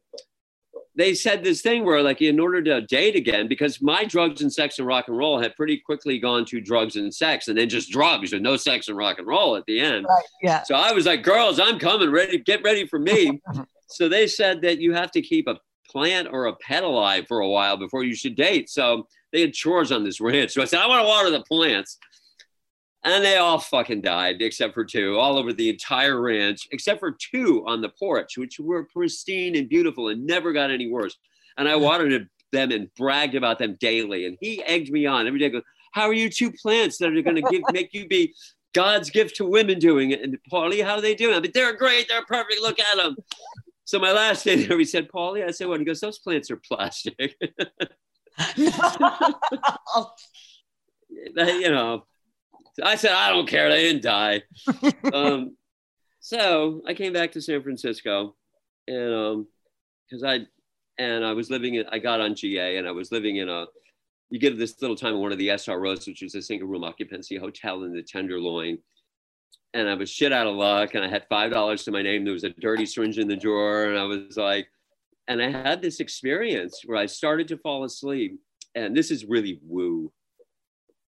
they 0.96 1.14
said 1.14 1.42
this 1.42 1.60
thing 1.60 1.84
where 1.84 2.02
like 2.02 2.22
in 2.22 2.38
order 2.38 2.62
to 2.62 2.80
date 2.82 3.16
again 3.16 3.48
because 3.48 3.82
my 3.82 4.04
drugs 4.04 4.42
and 4.42 4.52
sex 4.52 4.78
and 4.78 4.86
rock 4.86 5.06
and 5.08 5.16
roll 5.16 5.40
had 5.40 5.54
pretty 5.56 5.78
quickly 5.78 6.18
gone 6.18 6.44
to 6.46 6.60
drugs 6.60 6.96
and 6.96 7.12
sex 7.12 7.48
and 7.48 7.58
then 7.58 7.68
just 7.68 7.90
drugs 7.90 8.32
and 8.32 8.42
no 8.42 8.56
sex 8.56 8.88
and 8.88 8.96
rock 8.96 9.18
and 9.18 9.26
roll 9.26 9.56
at 9.56 9.64
the 9.66 9.80
end. 9.80 10.06
Right 10.08 10.22
yeah. 10.42 10.62
So 10.62 10.74
i 10.74 10.92
was 10.92 11.06
like 11.06 11.22
girls 11.22 11.58
i'm 11.58 11.78
coming 11.78 12.10
ready 12.10 12.38
get 12.38 12.62
ready 12.62 12.86
for 12.86 12.98
me. 12.98 13.40
So 13.86 14.08
they 14.08 14.26
said 14.26 14.62
that 14.62 14.80
you 14.80 14.92
have 14.94 15.12
to 15.12 15.20
keep 15.20 15.46
a 15.46 15.56
plant 15.88 16.26
or 16.32 16.46
a 16.46 16.56
pet 16.56 16.82
alive 16.82 17.26
for 17.28 17.40
a 17.40 17.48
while 17.48 17.76
before 17.76 18.02
you 18.02 18.14
should 18.14 18.34
date. 18.34 18.68
So 18.68 19.06
they 19.30 19.42
had 19.42 19.52
chores 19.52 19.92
on 19.92 20.02
this 20.02 20.20
ranch. 20.20 20.52
So 20.52 20.62
i 20.62 20.64
said 20.64 20.80
i 20.80 20.86
want 20.86 21.02
to 21.02 21.06
water 21.06 21.30
the 21.30 21.42
plants 21.42 21.98
and 23.04 23.22
they 23.24 23.36
all 23.36 23.58
fucking 23.58 24.00
died 24.00 24.40
except 24.40 24.74
for 24.74 24.84
two 24.84 25.18
all 25.18 25.38
over 25.38 25.52
the 25.52 25.68
entire 25.68 26.20
ranch 26.20 26.66
except 26.72 27.00
for 27.00 27.12
two 27.12 27.62
on 27.66 27.80
the 27.80 27.90
porch 27.90 28.36
which 28.38 28.58
were 28.58 28.84
pristine 28.84 29.56
and 29.56 29.68
beautiful 29.68 30.08
and 30.08 30.26
never 30.26 30.52
got 30.52 30.70
any 30.70 30.88
worse. 30.90 31.16
And 31.56 31.68
i 31.68 31.76
watered 31.76 32.28
them 32.52 32.70
and 32.70 32.92
bragged 32.94 33.34
about 33.34 33.58
them 33.58 33.76
daily. 33.80 34.26
And 34.26 34.38
he 34.40 34.62
egged 34.62 34.90
me 34.90 35.06
on 35.06 35.26
every 35.26 35.38
day 35.38 35.50
goes 35.50 35.62
how 35.92 36.08
are 36.08 36.14
you 36.14 36.28
two 36.28 36.50
plants 36.50 36.98
that 36.98 37.14
are 37.14 37.22
going 37.22 37.36
to 37.36 37.42
give 37.42 37.62
make 37.72 37.92
you 37.92 38.08
be 38.08 38.34
god's 38.72 39.10
gift 39.10 39.36
to 39.36 39.44
women 39.44 39.78
doing 39.78 40.10
it? 40.10 40.22
And 40.22 40.38
paulie 40.50 40.82
how 40.82 40.94
are 40.94 41.00
they 41.00 41.14
doing 41.14 41.36
i 41.36 41.40
mean 41.40 41.52
they're 41.54 41.76
great 41.76 42.08
they're 42.08 42.24
perfect 42.24 42.62
look 42.62 42.80
at 42.80 42.96
them 42.96 43.16
so 43.84 43.98
my 43.98 44.12
last 44.12 44.44
day 44.44 44.64
there 44.64 44.78
he 44.78 44.84
said 44.84 45.08
paulie 45.10 45.46
i 45.46 45.50
said 45.50 45.68
what? 45.68 45.78
He 45.78 45.84
goes 45.84 46.00
those 46.00 46.18
plants 46.18 46.50
are 46.50 46.56
plastic. 46.56 47.36
You 51.36 51.70
know 51.70 52.04
I 52.82 52.96
said, 52.96 53.12
I 53.12 53.30
don't 53.30 53.48
care. 53.48 53.68
They 53.68 53.82
didn't 53.82 54.02
die. 54.02 54.42
um, 55.12 55.56
so 56.20 56.82
I 56.86 56.94
came 56.94 57.12
back 57.12 57.32
to 57.32 57.40
San 57.40 57.62
Francisco 57.62 58.34
and 58.88 59.14
um, 59.14 59.46
because 60.08 60.24
I 60.24 60.46
and 60.98 61.24
I 61.24 61.32
was 61.32 61.50
living 61.50 61.74
in 61.74 61.86
I 61.90 61.98
got 61.98 62.20
on 62.20 62.34
GA 62.34 62.76
and 62.76 62.86
I 62.86 62.92
was 62.92 63.12
living 63.12 63.36
in 63.36 63.48
a 63.48 63.66
you 64.30 64.38
get 64.38 64.58
this 64.58 64.80
little 64.80 64.96
time 64.96 65.14
in 65.14 65.20
one 65.20 65.32
of 65.32 65.38
the 65.38 65.48
SROs, 65.48 66.06
which 66.06 66.22
was 66.22 66.34
a 66.34 66.42
single 66.42 66.66
room 66.66 66.84
occupancy 66.84 67.36
hotel 67.36 67.84
in 67.84 67.94
the 67.94 68.02
Tenderloin. 68.02 68.78
And 69.74 69.88
I 69.88 69.94
was 69.94 70.10
shit 70.10 70.32
out 70.32 70.46
of 70.46 70.54
luck 70.54 70.94
and 70.94 71.04
I 71.04 71.08
had 71.08 71.26
five 71.28 71.52
dollars 71.52 71.84
to 71.84 71.92
my 71.92 72.02
name. 72.02 72.24
There 72.24 72.32
was 72.32 72.44
a 72.44 72.50
dirty 72.50 72.86
syringe 72.86 73.18
in 73.18 73.28
the 73.28 73.36
drawer, 73.36 73.84
and 73.84 73.98
I 73.98 74.04
was 74.04 74.36
like, 74.36 74.68
and 75.28 75.42
I 75.42 75.50
had 75.50 75.82
this 75.82 76.00
experience 76.00 76.82
where 76.84 76.98
I 76.98 77.06
started 77.06 77.48
to 77.48 77.58
fall 77.58 77.84
asleep. 77.84 78.40
And 78.74 78.96
this 78.96 79.10
is 79.10 79.24
really 79.24 79.60
woo 79.62 80.12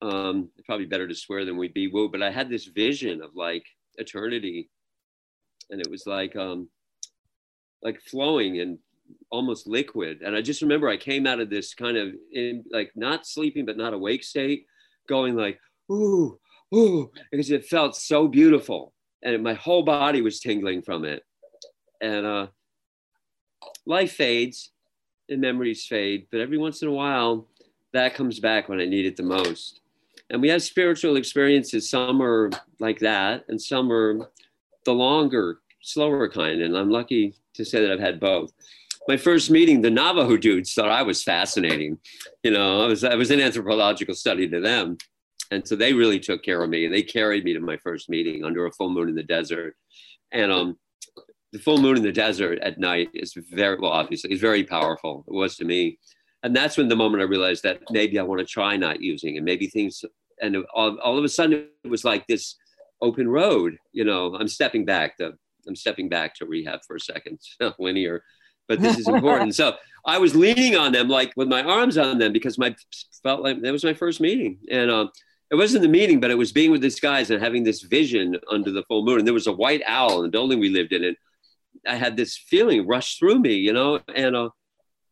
um, 0.03 0.50
probably 0.65 0.86
better 0.86 1.07
to 1.07 1.15
swear 1.15 1.45
than 1.45 1.57
we'd 1.57 1.74
be. 1.74 1.88
Woo, 1.88 2.10
but 2.10 2.22
I 2.22 2.29
had 2.29 2.50
this 2.50 2.65
vision 2.65 3.22
of 3.22 3.36
like 3.36 3.65
eternity, 3.95 4.69
and 5.69 5.79
it 5.79 5.89
was 5.89 6.05
like 6.05 6.36
um, 6.36 6.67
like 7.81 8.01
flowing 8.01 8.60
and 8.60 8.77
almost 9.31 9.65
liquid. 9.65 10.22
And 10.22 10.36
I 10.36 10.41
just 10.41 10.62
remember 10.62 10.89
I 10.89 10.98
came 10.98 11.25
out 11.25 11.39
of 11.39 11.50
this 11.50 11.74
kind 11.74 11.98
of 11.98 12.13
in 12.33 12.65
like 12.72 12.91
not 12.95 13.25
sleeping 13.25 13.65
but 13.65 13.77
not 13.77 13.93
awake 13.93 14.24
state, 14.24 14.65
going 15.07 15.36
like 15.36 15.60
ooh 15.91 16.38
ooh 16.75 17.10
because 17.31 17.50
it 17.50 17.65
felt 17.65 17.95
so 17.95 18.27
beautiful, 18.27 18.93
and 19.24 19.41
my 19.41 19.53
whole 19.53 19.83
body 19.83 20.22
was 20.22 20.41
tingling 20.41 20.81
from 20.81 21.05
it. 21.05 21.24
And 22.01 22.25
uh, 22.25 22.48
life 23.86 24.12
fades, 24.12 24.72
and 25.29 25.39
memories 25.39 25.86
fade, 25.86 26.27
but 26.29 26.41
every 26.41 26.57
once 26.57 26.81
in 26.81 26.89
a 26.89 26.91
while 26.91 27.48
that 27.93 28.15
comes 28.15 28.39
back 28.39 28.67
when 28.67 28.81
I 28.81 28.86
need 28.86 29.05
it 29.05 29.15
the 29.15 29.24
most 29.24 29.79
and 30.29 30.41
we 30.41 30.49
have 30.49 30.63
spiritual 30.63 31.15
experiences. 31.15 31.89
Some 31.89 32.21
are 32.21 32.49
like 32.79 32.99
that 32.99 33.45
and 33.47 33.61
some 33.61 33.91
are 33.91 34.29
the 34.85 34.93
longer 34.93 35.59
slower 35.81 36.29
kind. 36.29 36.61
And 36.61 36.77
i'm 36.77 36.89
lucky 36.89 37.35
to 37.55 37.65
say 37.65 37.81
that 37.81 37.91
i've 37.91 37.99
had 37.99 38.19
both. 38.19 38.51
My 39.07 39.17
first 39.17 39.49
meeting 39.49 39.81
the 39.81 39.89
navajo 39.89 40.37
dudes 40.37 40.73
thought 40.73 40.89
i 40.89 41.01
was 41.01 41.23
fascinating. 41.23 41.97
You 42.43 42.51
know 42.51 42.83
i 42.83 42.87
was 42.87 43.03
i 43.03 43.15
was 43.15 43.31
an 43.31 43.41
anthropological 43.41 44.15
study 44.15 44.47
to 44.49 44.59
them. 44.59 44.97
And 45.51 45.67
so 45.67 45.75
they 45.75 45.93
really 45.93 46.19
took 46.19 46.41
care 46.41 46.63
of 46.63 46.69
me. 46.69 46.85
And 46.85 46.93
they 46.93 47.03
carried 47.03 47.43
me 47.43 47.53
to 47.53 47.59
my 47.59 47.77
first 47.77 48.09
meeting 48.09 48.43
under 48.43 48.65
a 48.65 48.71
full 48.71 48.89
moon 48.89 49.09
in 49.09 49.15
the 49.15 49.23
desert. 49.23 49.75
And 50.31 50.51
um 50.51 50.77
the 51.53 51.59
full 51.59 51.77
moon 51.77 51.97
in 51.97 52.03
the 52.03 52.11
desert 52.11 52.57
at 52.59 52.79
night 52.79 53.09
is 53.13 53.35
very 53.51 53.77
well, 53.79 53.91
obviously, 53.91 54.31
it's 54.31 54.41
very 54.41 54.63
powerful. 54.63 55.23
It 55.27 55.33
was 55.33 55.55
to 55.57 55.65
me, 55.65 55.99
and 56.43 56.55
that's 56.55 56.77
when 56.77 56.89
the 56.89 56.95
moment 56.95 57.21
I 57.21 57.25
realized 57.25 57.63
that 57.63 57.79
maybe 57.89 58.19
I 58.19 58.23
want 58.23 58.39
to 58.39 58.45
try 58.45 58.75
not 58.75 59.01
using, 59.01 59.38
and 59.38 59.45
maybe 59.45 59.67
things, 59.67 60.03
and 60.41 60.57
all, 60.73 61.00
all 61.00 61.17
of 61.17 61.23
a 61.23 61.29
sudden 61.29 61.67
it 61.83 61.89
was 61.89 62.03
like 62.03 62.27
this 62.27 62.55
open 63.01 63.27
road. 63.29 63.77
You 63.93 64.03
know, 64.03 64.35
I'm 64.35 64.50
stepping 64.50 64.85
back. 64.85 65.17
The 65.17 65.33
I'm 65.67 65.75
stepping 65.75 66.09
back 66.09 66.35
to 66.35 66.45
rehab 66.45 66.81
for 66.85 66.97
a 66.97 67.00
second, 67.00 67.39
linear, 67.79 68.23
but 68.67 68.81
this 68.81 68.97
is 69.00 69.07
important. 69.07 69.55
so 69.62 69.75
I 70.05 70.17
was 70.17 70.35
leaning 70.35 70.75
on 70.75 70.91
them, 70.91 71.07
like 71.07 71.31
with 71.38 71.47
my 71.47 71.63
arms 71.63 71.97
on 71.97 72.17
them, 72.17 72.33
because 72.33 72.57
my 72.57 72.75
felt 73.23 73.41
like 73.41 73.62
that 73.62 73.71
was 73.71 73.85
my 73.85 73.93
first 73.93 74.19
meeting, 74.19 74.59
and 74.69 74.91
um, 74.91 75.09
it 75.50 75.55
wasn't 75.55 75.83
the 75.83 75.89
meeting, 75.89 76.19
but 76.19 76.31
it 76.31 76.38
was 76.38 76.51
being 76.51 76.71
with 76.71 76.81
these 76.81 77.00
guys 77.00 77.31
and 77.31 77.41
having 77.41 77.63
this 77.63 77.83
vision 77.83 78.38
under 78.51 78.71
the 78.71 78.83
full 78.83 79.05
moon. 79.05 79.19
And 79.19 79.27
there 79.27 79.33
was 79.33 79.47
a 79.47 79.53
white 79.53 79.81
owl 79.85 80.17
in 80.17 80.23
the 80.23 80.29
building 80.29 80.59
we 80.59 80.69
lived 80.69 80.91
in, 80.91 81.05
and 81.05 81.15
I 81.88 81.95
had 81.95 82.17
this 82.17 82.35
feeling 82.35 82.85
rush 82.85 83.17
through 83.17 83.39
me, 83.39 83.53
you 83.53 83.71
know, 83.71 84.01
and 84.13 84.35
uh, 84.35 84.50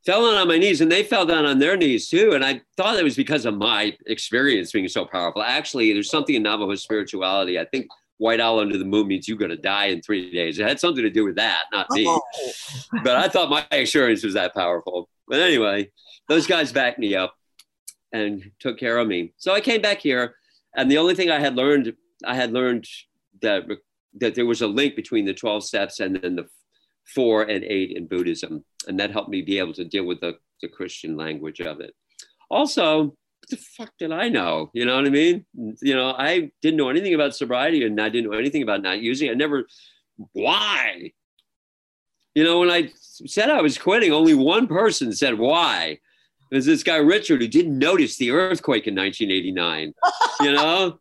fell 0.06 0.26
down 0.26 0.38
on 0.38 0.48
my 0.48 0.58
knees, 0.58 0.82
and 0.82 0.92
they 0.92 1.04
fell 1.04 1.26
down 1.26 1.46
on 1.46 1.60
their 1.60 1.78
knees 1.78 2.10
too. 2.10 2.34
And 2.34 2.44
I 2.44 2.62
thought 2.78 2.98
it 2.98 3.04
was 3.04 3.16
because 3.16 3.46
of 3.46 3.56
my 3.56 3.96
experience 4.08 4.72
being 4.72 4.88
so 4.88 5.06
powerful. 5.06 5.42
Actually, 5.42 5.94
there's 5.94 6.10
something 6.10 6.36
in 6.36 6.44
Navajo 6.44 6.76
spirituality. 6.76 7.60
I 7.60 7.66
think 7.66 7.88
white 8.18 8.40
owl 8.40 8.60
under 8.60 8.78
the 8.78 8.86
moon 8.86 9.08
means 9.08 9.28
you're 9.28 9.38
going 9.38 9.50
to 9.52 9.58
die 9.58 9.86
in 9.86 10.02
three 10.02 10.32
days. 10.32 10.60
It 10.60 10.68
had 10.68 10.80
something 10.80 11.04
to 11.04 11.10
do 11.10 11.26
with 11.26 11.36
that, 11.36 11.64
not 11.72 11.88
me. 11.92 12.06
Oh. 12.08 12.22
but 13.04 13.18
I 13.18 13.28
thought 13.28 13.50
my 13.50 13.66
experience 13.72 14.24
was 14.24 14.36
that 14.36 14.54
powerful. 14.54 15.10
But 15.28 15.40
anyway, 15.40 15.90
those 16.28 16.46
guys 16.48 16.72
backed 16.72 17.00
me 17.00 17.16
up 17.16 17.36
and 18.14 18.52
took 18.60 18.78
care 18.78 18.98
of 18.98 19.08
me. 19.08 19.34
So 19.38 19.54
I 19.54 19.62
came 19.62 19.82
back 19.82 20.00
here, 20.00 20.36
and 20.76 20.90
the 20.90 20.98
only 20.98 21.16
thing 21.16 21.32
I 21.32 21.40
had 21.40 21.56
learned, 21.56 21.94
I 22.26 22.36
had 22.36 22.52
learned 22.52 22.86
that 23.42 23.64
that 24.20 24.36
there 24.36 24.46
was 24.46 24.62
a 24.62 24.68
link 24.68 24.96
between 24.96 25.26
the 25.26 25.34
12 25.34 25.64
steps 25.64 26.02
and 26.02 26.18
then 26.18 26.36
the 26.36 26.46
four 27.06 27.44
and 27.44 27.64
eight 27.64 27.96
in 27.96 28.08
Buddhism. 28.08 28.64
And 28.88 29.00
that 29.00 29.12
helped 29.12 29.30
me 29.30 29.42
be 29.42 29.60
able 29.60 29.74
to 29.74 29.86
deal 29.86 30.06
with 30.06 30.22
the, 30.22 30.38
the 30.62 30.68
Christian 30.68 31.16
language 31.16 31.62
of 31.62 31.80
it. 31.80 31.94
Also, 32.50 33.04
what 33.04 33.50
the 33.50 33.58
fuck 33.58 33.92
did 33.98 34.12
I 34.12 34.30
know? 34.30 34.70
You 34.74 34.86
know 34.86 34.96
what 34.96 35.06
I 35.06 35.10
mean? 35.10 35.46
You 35.56 35.96
know, 35.96 36.14
I 36.18 36.52
didn't 36.62 36.78
know 36.78 36.90
anything 36.90 37.14
about 37.14 37.36
sobriety 37.36 37.84
and 37.86 38.00
I 38.00 38.10
didn't 38.10 38.30
know 38.30 38.38
anything 38.38 38.64
about 38.64 38.82
not 38.82 39.00
using. 39.00 39.30
I 39.30 39.34
never, 39.34 39.68
why? 40.34 41.12
You 42.36 42.44
know, 42.44 42.60
when 42.60 42.70
I 42.70 42.92
said 42.96 43.50
I 43.50 43.62
was 43.62 43.78
quitting, 43.78 44.12
only 44.12 44.34
one 44.34 44.68
person 44.68 45.12
said 45.14 45.38
why. 45.38 46.00
It 46.52 46.56
was 46.56 46.66
this 46.66 46.84
guy, 46.84 46.98
Richard, 46.98 47.42
who 47.42 47.48
didn't 47.48 47.78
notice 47.78 48.18
the 48.18 48.32
earthquake 48.32 48.88
in 48.88 48.96
1989. 48.96 49.94
you 50.42 50.54
know, 50.54 51.00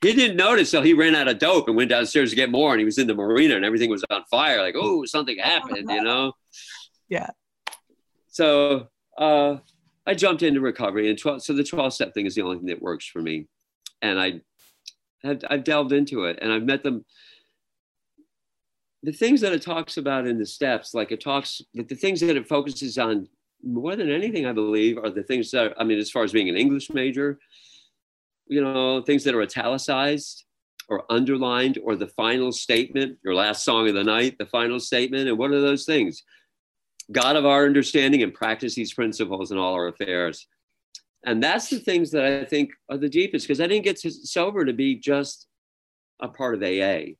he 0.00 0.12
didn't 0.12 0.36
notice 0.36 0.70
till 0.70 0.82
he 0.82 0.94
ran 0.94 1.16
out 1.16 1.28
of 1.28 1.38
dope 1.38 1.66
and 1.66 1.76
went 1.76 1.90
downstairs 1.90 2.30
to 2.30 2.36
get 2.36 2.50
more. 2.50 2.72
And 2.72 2.78
he 2.78 2.84
was 2.84 2.98
in 2.98 3.06
the 3.06 3.14
marina 3.14 3.56
and 3.56 3.64
everything 3.64 3.90
was 3.90 4.04
on 4.10 4.22
fire. 4.30 4.62
Like, 4.62 4.76
oh, 4.76 5.04
something 5.04 5.36
happened, 5.38 5.90
you 5.90 6.02
know? 6.02 6.32
Yeah. 7.08 7.30
So 8.28 8.88
uh, 9.16 9.56
I 10.06 10.14
jumped 10.14 10.42
into 10.42 10.60
recovery. 10.60 11.10
And 11.10 11.18
12, 11.18 11.42
so 11.42 11.52
the 11.52 11.64
12 11.64 11.92
step 11.92 12.14
thing 12.14 12.26
is 12.26 12.36
the 12.36 12.42
only 12.42 12.58
thing 12.58 12.66
that 12.66 12.80
works 12.80 13.06
for 13.06 13.20
me. 13.20 13.48
And 14.00 14.20
I 14.20 14.40
have, 15.24 15.42
I've 15.50 15.64
delved 15.64 15.92
into 15.92 16.24
it 16.24 16.38
and 16.40 16.52
I've 16.52 16.62
met 16.62 16.84
them. 16.84 17.04
The 19.02 19.12
things 19.12 19.40
that 19.40 19.52
it 19.52 19.62
talks 19.62 19.96
about 19.96 20.26
in 20.26 20.38
the 20.38 20.46
steps, 20.46 20.94
like 20.94 21.10
it 21.10 21.20
talks, 21.20 21.60
the 21.74 21.82
things 21.84 22.20
that 22.20 22.36
it 22.36 22.48
focuses 22.48 22.98
on 22.98 23.28
more 23.64 23.96
than 23.96 24.10
anything, 24.10 24.46
I 24.46 24.52
believe, 24.52 24.98
are 24.98 25.10
the 25.10 25.22
things 25.22 25.50
that, 25.50 25.74
I 25.76 25.84
mean, 25.84 25.98
as 25.98 26.10
far 26.10 26.22
as 26.22 26.32
being 26.32 26.48
an 26.48 26.56
English 26.56 26.90
major, 26.90 27.38
you 28.48 28.62
know, 28.62 29.02
things 29.02 29.24
that 29.24 29.34
are 29.34 29.42
italicized 29.42 30.44
or 30.88 31.04
underlined 31.10 31.78
or 31.82 31.96
the 31.96 32.06
final 32.08 32.50
statement, 32.50 33.18
your 33.22 33.34
last 33.34 33.64
song 33.64 33.88
of 33.88 33.94
the 33.94 34.04
night, 34.04 34.36
the 34.38 34.46
final 34.46 34.80
statement. 34.80 35.28
And 35.28 35.38
what 35.38 35.50
are 35.50 35.60
those 35.60 35.84
things? 35.84 36.22
God 37.12 37.36
of 37.36 37.46
our 37.46 37.64
understanding 37.64 38.22
and 38.22 38.34
practice 38.34 38.74
these 38.74 38.92
principles 38.92 39.50
in 39.50 39.58
all 39.58 39.74
our 39.74 39.88
affairs. 39.88 40.46
And 41.24 41.42
that's 41.42 41.68
the 41.68 41.78
things 41.78 42.10
that 42.12 42.24
I 42.24 42.44
think 42.44 42.70
are 42.88 42.96
the 42.96 43.08
deepest 43.08 43.46
because 43.46 43.60
I 43.60 43.66
didn't 43.66 43.84
get 43.84 43.96
to 43.98 44.10
sober 44.10 44.64
to 44.64 44.72
be 44.72 44.94
just 44.94 45.46
a 46.20 46.28
part 46.28 46.54
of 46.54 46.62
AA. 46.62 47.14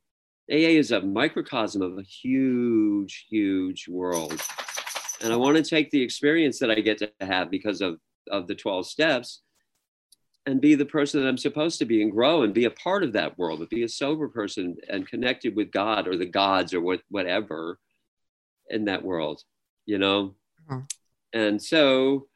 AA 0.50 0.76
is 0.78 0.92
a 0.92 1.00
microcosm 1.00 1.82
of 1.82 1.98
a 1.98 2.02
huge, 2.02 3.26
huge 3.28 3.86
world. 3.88 4.40
And 5.20 5.32
I 5.32 5.36
want 5.36 5.56
to 5.56 5.62
take 5.62 5.90
the 5.90 6.02
experience 6.02 6.58
that 6.60 6.70
I 6.70 6.76
get 6.76 6.98
to 6.98 7.10
have 7.20 7.50
because 7.50 7.80
of, 7.80 7.98
of 8.30 8.46
the 8.46 8.54
12 8.54 8.86
steps 8.86 9.42
and 10.48 10.62
be 10.62 10.74
the 10.74 10.86
person 10.86 11.20
that 11.20 11.28
I'm 11.28 11.36
supposed 11.36 11.78
to 11.78 11.84
be 11.84 12.00
and 12.00 12.10
grow 12.10 12.42
and 12.42 12.54
be 12.54 12.64
a 12.64 12.70
part 12.70 13.04
of 13.04 13.12
that 13.12 13.36
world, 13.36 13.58
but 13.58 13.68
be 13.68 13.82
a 13.82 13.88
sober 13.88 14.28
person 14.28 14.78
and 14.88 15.06
connected 15.06 15.54
with 15.54 15.70
God 15.70 16.08
or 16.08 16.16
the 16.16 16.24
gods 16.24 16.72
or 16.72 16.80
what, 16.80 17.02
whatever 17.10 17.78
in 18.70 18.86
that 18.86 19.04
world, 19.04 19.42
you 19.84 19.98
know? 19.98 20.36
Mm-hmm. 20.70 20.84
And 21.34 21.62
so 21.62 22.28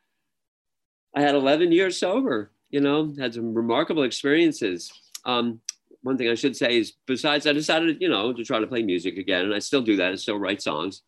I 1.17 1.23
had 1.23 1.35
11 1.35 1.73
years 1.73 1.97
sober, 1.97 2.53
you 2.69 2.81
know, 2.81 3.15
had 3.19 3.33
some 3.33 3.55
remarkable 3.55 4.03
experiences. 4.03 4.93
Um, 5.25 5.63
one 6.03 6.19
thing 6.19 6.29
I 6.29 6.35
should 6.35 6.55
say 6.55 6.77
is 6.77 6.93
besides 7.07 7.47
I 7.47 7.55
decided, 7.55 7.97
you 8.03 8.11
know, 8.11 8.35
to 8.35 8.45
try 8.45 8.59
to 8.59 8.67
play 8.67 8.83
music 8.83 9.17
again, 9.17 9.47
and 9.47 9.55
I 9.55 9.59
still 9.59 9.81
do 9.81 9.97
that, 9.97 10.13
I 10.13 10.17
still 10.17 10.39
write 10.39 10.61
songs. 10.61 11.01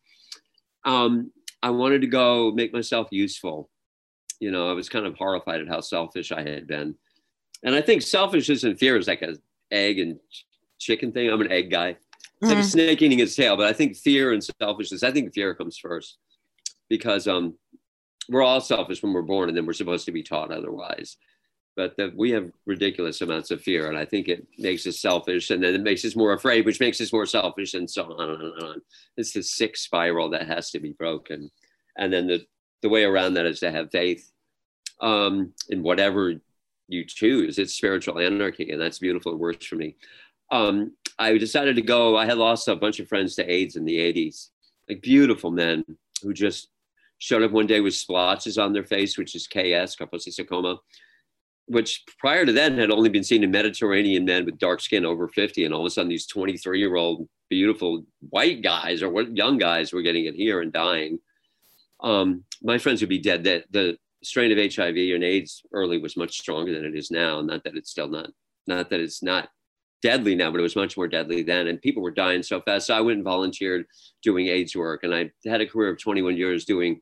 Um, 0.85 1.31
I 1.61 1.69
wanted 1.69 2.01
to 2.01 2.07
go 2.07 2.51
make 2.51 2.73
myself 2.73 3.09
useful 3.11 3.69
you 4.39 4.51
know, 4.51 4.69
I 4.69 4.73
was 4.73 4.89
kind 4.89 5.05
of 5.05 5.15
horrified 5.15 5.61
at 5.61 5.67
how 5.67 5.81
selfish 5.81 6.31
I 6.31 6.41
had 6.41 6.67
been. 6.67 6.95
And 7.63 7.75
I 7.75 7.81
think 7.81 8.01
selfishness 8.01 8.63
and 8.63 8.77
fear 8.77 8.97
is 8.97 9.07
like 9.07 9.21
a 9.21 9.35
egg 9.71 9.99
and 9.99 10.19
chicken 10.79 11.11
thing. 11.11 11.29
I'm 11.29 11.41
an 11.41 11.51
egg 11.51 11.71
guy. 11.71 11.97
It's 12.41 12.49
like 12.49 12.53
a 12.53 12.55
mm-hmm. 12.55 12.67
snake 12.67 13.01
eating 13.01 13.19
its 13.19 13.35
tail, 13.35 13.55
but 13.55 13.67
I 13.67 13.73
think 13.73 13.95
fear 13.95 14.33
and 14.33 14.43
selfishness, 14.61 15.03
I 15.03 15.11
think 15.11 15.33
fear 15.33 15.55
comes 15.55 15.77
first 15.77 16.17
because 16.89 17.27
um, 17.27 17.55
we're 18.29 18.43
all 18.43 18.61
selfish 18.61 19.01
when 19.01 19.13
we're 19.13 19.21
born 19.21 19.49
and 19.49 19.57
then 19.57 19.65
we're 19.65 19.73
supposed 19.73 20.05
to 20.05 20.11
be 20.11 20.23
taught 20.23 20.51
otherwise. 20.51 21.17
But 21.75 21.97
the, 21.97 22.13
we 22.15 22.31
have 22.31 22.51
ridiculous 22.65 23.21
amounts 23.21 23.51
of 23.51 23.61
fear, 23.61 23.89
and 23.89 23.97
I 23.97 24.05
think 24.05 24.29
it 24.29 24.47
makes 24.57 24.87
us 24.87 25.01
selfish, 25.01 25.49
and 25.49 25.61
then 25.61 25.75
it 25.75 25.81
makes 25.81 26.05
us 26.05 26.15
more 26.15 26.31
afraid, 26.31 26.65
which 26.65 26.79
makes 26.79 27.01
us 27.01 27.11
more 27.11 27.25
selfish, 27.25 27.73
and 27.73 27.89
so 27.89 28.03
on 28.03 28.29
and 28.29 28.63
on. 28.63 28.81
It's 29.17 29.33
this 29.33 29.55
sick 29.55 29.75
spiral 29.75 30.29
that 30.29 30.47
has 30.47 30.71
to 30.71 30.79
be 30.79 30.93
broken. 30.93 31.51
And 31.97 32.13
then 32.13 32.27
the 32.27 32.45
the 32.81 32.89
way 32.89 33.03
around 33.03 33.33
that 33.35 33.45
is 33.45 33.59
to 33.59 33.71
have 33.71 33.91
faith 33.91 34.31
um, 35.01 35.53
in 35.69 35.83
whatever 35.83 36.35
you 36.87 37.05
choose. 37.05 37.57
It's 37.57 37.73
spiritual 37.73 38.19
anarchy, 38.19 38.71
and 38.71 38.81
that's 38.81 38.99
beautiful. 38.99 39.33
It 39.33 39.39
works 39.39 39.65
for 39.65 39.75
me. 39.75 39.95
Um, 40.51 40.93
I 41.17 41.37
decided 41.37 41.75
to 41.77 41.81
go. 41.81 42.17
I 42.17 42.25
had 42.25 42.37
lost 42.37 42.67
a 42.67 42.75
bunch 42.75 42.99
of 42.99 43.07
friends 43.07 43.35
to 43.35 43.51
AIDS 43.51 43.75
in 43.75 43.85
the 43.85 43.97
80s, 43.97 44.49
like 44.87 45.01
beautiful 45.01 45.51
men 45.51 45.83
who 46.21 46.33
just 46.33 46.69
showed 47.17 47.43
up 47.43 47.51
one 47.51 47.67
day 47.67 47.81
with 47.81 47.95
splotches 47.95 48.57
on 48.57 48.73
their 48.73 48.83
face, 48.83 49.17
which 49.17 49.35
is 49.35 49.47
KS, 49.47 49.95
Kaposi 49.95 50.79
which 51.67 52.03
prior 52.19 52.45
to 52.45 52.51
then 52.51 52.77
had 52.77 52.91
only 52.91 53.09
been 53.09 53.23
seen 53.23 53.43
in 53.43 53.49
Mediterranean 53.49 54.23
men 54.23 54.45
with 54.45 54.59
dark 54.59 54.79
skin 54.79 55.03
over 55.03 55.27
50. 55.27 55.65
And 55.65 55.73
all 55.73 55.81
of 55.81 55.87
a 55.87 55.89
sudden, 55.89 56.09
these 56.09 56.27
23 56.27 56.77
year 56.77 56.95
old 56.95 57.27
beautiful 57.49 58.05
white 58.29 58.61
guys 58.61 59.01
or 59.01 59.21
young 59.23 59.57
guys 59.57 59.91
were 59.91 60.01
getting 60.01 60.25
it 60.25 60.35
here 60.35 60.61
and 60.61 60.71
dying 60.71 61.19
um, 62.05 62.45
my 62.61 62.77
friends 62.77 63.01
would 63.01 63.09
be 63.09 63.19
dead. 63.19 63.43
That 63.43 63.65
the 63.71 63.97
strain 64.23 64.51
of 64.51 64.73
HIV 64.73 64.95
and 64.95 65.23
AIDS 65.23 65.63
early 65.73 65.97
was 65.97 66.15
much 66.15 66.39
stronger 66.39 66.73
than 66.73 66.85
it 66.85 66.95
is 66.95 67.11
now. 67.11 67.41
Not 67.41 67.63
that 67.65 67.75
it's 67.75 67.91
still 67.91 68.07
not, 68.07 68.29
not 68.67 68.89
that 68.91 68.99
it's 68.99 69.21
not 69.21 69.49
deadly 70.01 70.35
now, 70.35 70.51
but 70.51 70.59
it 70.59 70.63
was 70.63 70.75
much 70.75 70.95
more 70.95 71.07
deadly 71.07 71.41
then. 71.41 71.67
And 71.67 71.81
people 71.81 72.03
were 72.03 72.11
dying 72.11 72.43
so 72.43 72.61
fast. 72.61 72.87
So 72.87 72.95
I 72.95 73.01
went 73.01 73.17
and 73.17 73.25
volunteered 73.25 73.85
doing 74.21 74.47
AIDS 74.47 74.75
work. 74.75 75.03
And 75.03 75.13
I 75.13 75.31
had 75.45 75.61
a 75.61 75.67
career 75.67 75.89
of 75.89 75.99
21 75.99 76.37
years 76.37 76.63
doing, 76.63 77.01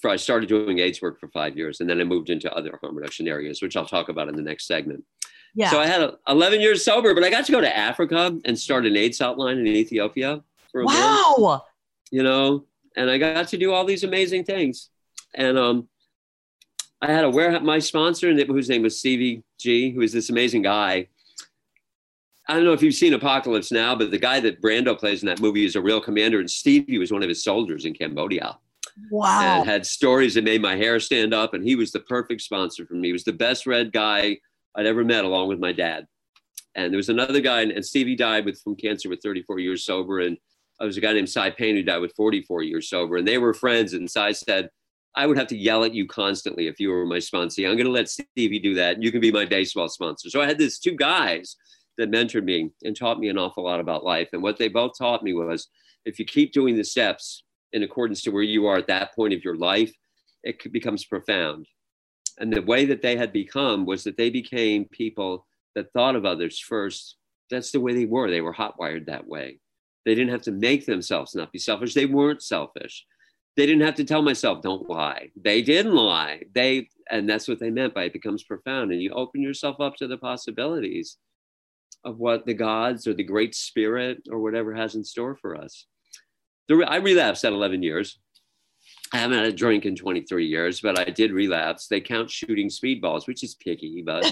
for, 0.00 0.10
I 0.10 0.16
started 0.16 0.48
doing 0.48 0.78
AIDS 0.78 1.00
work 1.00 1.18
for 1.18 1.28
five 1.28 1.56
years. 1.56 1.80
And 1.80 1.88
then 1.88 2.00
I 2.00 2.04
moved 2.04 2.28
into 2.28 2.52
other 2.54 2.78
harm 2.82 2.96
reduction 2.96 3.26
areas, 3.28 3.62
which 3.62 3.76
I'll 3.76 3.86
talk 3.86 4.10
about 4.10 4.28
in 4.28 4.36
the 4.36 4.42
next 4.42 4.66
segment. 4.66 5.04
Yeah. 5.54 5.70
So 5.70 5.80
I 5.80 5.86
had 5.86 6.02
a, 6.02 6.18
11 6.28 6.60
years 6.60 6.84
sober, 6.84 7.14
but 7.14 7.24
I 7.24 7.30
got 7.30 7.46
to 7.46 7.52
go 7.52 7.60
to 7.60 7.76
Africa 7.76 8.38
and 8.44 8.58
start 8.58 8.84
an 8.84 8.96
AIDS 8.96 9.18
hotline 9.18 9.60
in 9.60 9.66
Ethiopia. 9.66 10.42
For 10.70 10.82
a 10.82 10.84
wow. 10.84 11.34
Month, 11.38 11.62
you 12.10 12.22
know, 12.22 12.64
and 12.96 13.10
I 13.10 13.18
got 13.18 13.48
to 13.48 13.58
do 13.58 13.72
all 13.72 13.84
these 13.84 14.04
amazing 14.04 14.44
things. 14.44 14.90
And 15.34 15.58
um, 15.58 15.88
I 17.00 17.10
had 17.10 17.24
a 17.24 17.30
warehouse, 17.30 17.62
my 17.62 17.78
sponsor, 17.78 18.32
whose 18.32 18.68
name 18.68 18.82
was 18.82 18.98
Stevie 18.98 19.42
G, 19.58 19.90
who 19.90 20.02
is 20.02 20.12
this 20.12 20.30
amazing 20.30 20.62
guy. 20.62 21.08
I 22.48 22.54
don't 22.54 22.64
know 22.64 22.72
if 22.72 22.82
you've 22.82 22.94
seen 22.94 23.14
Apocalypse 23.14 23.72
Now, 23.72 23.94
but 23.94 24.10
the 24.10 24.18
guy 24.18 24.40
that 24.40 24.60
Brando 24.60 24.98
plays 24.98 25.22
in 25.22 25.26
that 25.26 25.40
movie 25.40 25.64
is 25.64 25.76
a 25.76 25.80
real 25.80 26.00
commander, 26.00 26.40
and 26.40 26.50
Stevie 26.50 26.98
was 26.98 27.12
one 27.12 27.22
of 27.22 27.28
his 27.28 27.42
soldiers 27.42 27.84
in 27.84 27.94
Cambodia. 27.94 28.58
Wow. 29.10 29.60
And 29.60 29.68
had 29.68 29.86
stories 29.86 30.34
that 30.34 30.44
made 30.44 30.60
my 30.60 30.76
hair 30.76 31.00
stand 31.00 31.32
up, 31.32 31.54
and 31.54 31.64
he 31.64 31.76
was 31.76 31.92
the 31.92 32.00
perfect 32.00 32.42
sponsor 32.42 32.84
for 32.84 32.94
me. 32.94 33.08
He 33.08 33.12
was 33.12 33.24
the 33.24 33.32
best 33.32 33.66
read 33.66 33.92
guy 33.92 34.38
I'd 34.74 34.86
ever 34.86 35.04
met, 35.04 35.24
along 35.24 35.48
with 35.48 35.60
my 35.60 35.72
dad. 35.72 36.06
And 36.74 36.92
there 36.92 36.98
was 36.98 37.08
another 37.08 37.40
guy, 37.40 37.62
and, 37.62 37.72
and 37.72 37.84
Stevie 37.84 38.16
died 38.16 38.44
with 38.44 38.60
from 38.60 38.76
cancer 38.76 39.08
with 39.08 39.22
34 39.22 39.58
years 39.60 39.84
sober, 39.84 40.20
and 40.20 40.36
I 40.82 40.84
was 40.84 40.96
a 40.96 41.00
guy 41.00 41.12
named 41.12 41.30
Cy 41.30 41.50
Payne 41.50 41.76
who 41.76 41.84
died 41.84 42.00
with 42.00 42.12
44 42.16 42.64
years 42.64 42.90
sober, 42.90 43.16
and 43.16 43.26
they 43.26 43.38
were 43.38 43.54
friends. 43.54 43.92
And 43.92 44.10
Cy 44.10 44.32
said, 44.32 44.68
I 45.14 45.28
would 45.28 45.38
have 45.38 45.46
to 45.48 45.56
yell 45.56 45.84
at 45.84 45.94
you 45.94 46.08
constantly 46.08 46.66
if 46.66 46.80
you 46.80 46.90
were 46.90 47.06
my 47.06 47.20
sponsor. 47.20 47.62
I'm 47.62 47.76
going 47.76 47.86
to 47.86 47.92
let 47.92 48.08
Stevie 48.08 48.58
do 48.58 48.74
that. 48.74 48.94
And 48.94 49.04
you 49.04 49.12
can 49.12 49.20
be 49.20 49.30
my 49.30 49.44
baseball 49.44 49.88
sponsor. 49.88 50.28
So 50.28 50.40
I 50.40 50.46
had 50.46 50.58
these 50.58 50.80
two 50.80 50.96
guys 50.96 51.56
that 51.98 52.10
mentored 52.10 52.42
me 52.42 52.70
and 52.82 52.96
taught 52.96 53.20
me 53.20 53.28
an 53.28 53.38
awful 53.38 53.64
lot 53.64 53.78
about 53.78 54.02
life. 54.04 54.30
And 54.32 54.42
what 54.42 54.58
they 54.58 54.68
both 54.68 54.98
taught 54.98 55.22
me 55.22 55.34
was 55.34 55.68
if 56.04 56.18
you 56.18 56.24
keep 56.24 56.52
doing 56.52 56.76
the 56.76 56.82
steps 56.82 57.44
in 57.72 57.84
accordance 57.84 58.22
to 58.22 58.30
where 58.30 58.42
you 58.42 58.66
are 58.66 58.78
at 58.78 58.88
that 58.88 59.14
point 59.14 59.34
of 59.34 59.44
your 59.44 59.56
life, 59.56 59.92
it 60.42 60.72
becomes 60.72 61.04
profound. 61.04 61.66
And 62.38 62.52
the 62.52 62.62
way 62.62 62.86
that 62.86 63.02
they 63.02 63.16
had 63.16 63.32
become 63.32 63.86
was 63.86 64.02
that 64.02 64.16
they 64.16 64.30
became 64.30 64.86
people 64.86 65.46
that 65.76 65.92
thought 65.92 66.16
of 66.16 66.24
others 66.24 66.58
first. 66.58 67.18
That's 67.50 67.70
the 67.70 67.80
way 67.80 67.94
they 67.94 68.06
were. 68.06 68.30
They 68.30 68.40
were 68.40 68.54
hotwired 68.54 69.06
that 69.06 69.28
way. 69.28 69.60
They 70.04 70.14
didn't 70.14 70.32
have 70.32 70.42
to 70.42 70.52
make 70.52 70.86
themselves 70.86 71.34
not 71.34 71.52
be 71.52 71.58
selfish. 71.58 71.94
They 71.94 72.06
weren't 72.06 72.42
selfish. 72.42 73.06
They 73.56 73.66
didn't 73.66 73.82
have 73.82 73.96
to 73.96 74.04
tell 74.04 74.22
myself, 74.22 74.62
don't 74.62 74.88
lie. 74.88 75.30
They 75.36 75.62
didn't 75.62 75.94
lie. 75.94 76.42
They, 76.54 76.88
and 77.10 77.28
that's 77.28 77.46
what 77.46 77.60
they 77.60 77.70
meant 77.70 77.94
by 77.94 78.04
it 78.04 78.12
becomes 78.12 78.42
profound. 78.42 78.92
And 78.92 79.02
you 79.02 79.12
open 79.12 79.42
yourself 79.42 79.78
up 79.80 79.96
to 79.96 80.08
the 80.08 80.16
possibilities 80.16 81.18
of 82.04 82.18
what 82.18 82.46
the 82.46 82.54
gods 82.54 83.06
or 83.06 83.14
the 83.14 83.22
great 83.22 83.54
spirit 83.54 84.22
or 84.30 84.40
whatever 84.40 84.74
has 84.74 84.94
in 84.94 85.04
store 85.04 85.36
for 85.36 85.54
us. 85.54 85.86
I 86.70 86.96
relapsed 86.96 87.44
at 87.44 87.52
11 87.52 87.82
years. 87.82 88.18
I 89.12 89.18
haven't 89.18 89.36
had 89.36 89.46
a 89.46 89.52
drink 89.52 89.84
in 89.84 89.94
23 89.94 90.46
years, 90.46 90.80
but 90.80 90.98
I 90.98 91.04
did 91.04 91.32
relapse. 91.32 91.86
They 91.86 92.00
count 92.00 92.30
shooting 92.30 92.68
speedballs, 92.68 93.26
which 93.26 93.44
is 93.44 93.54
picky, 93.54 94.02
but 94.04 94.22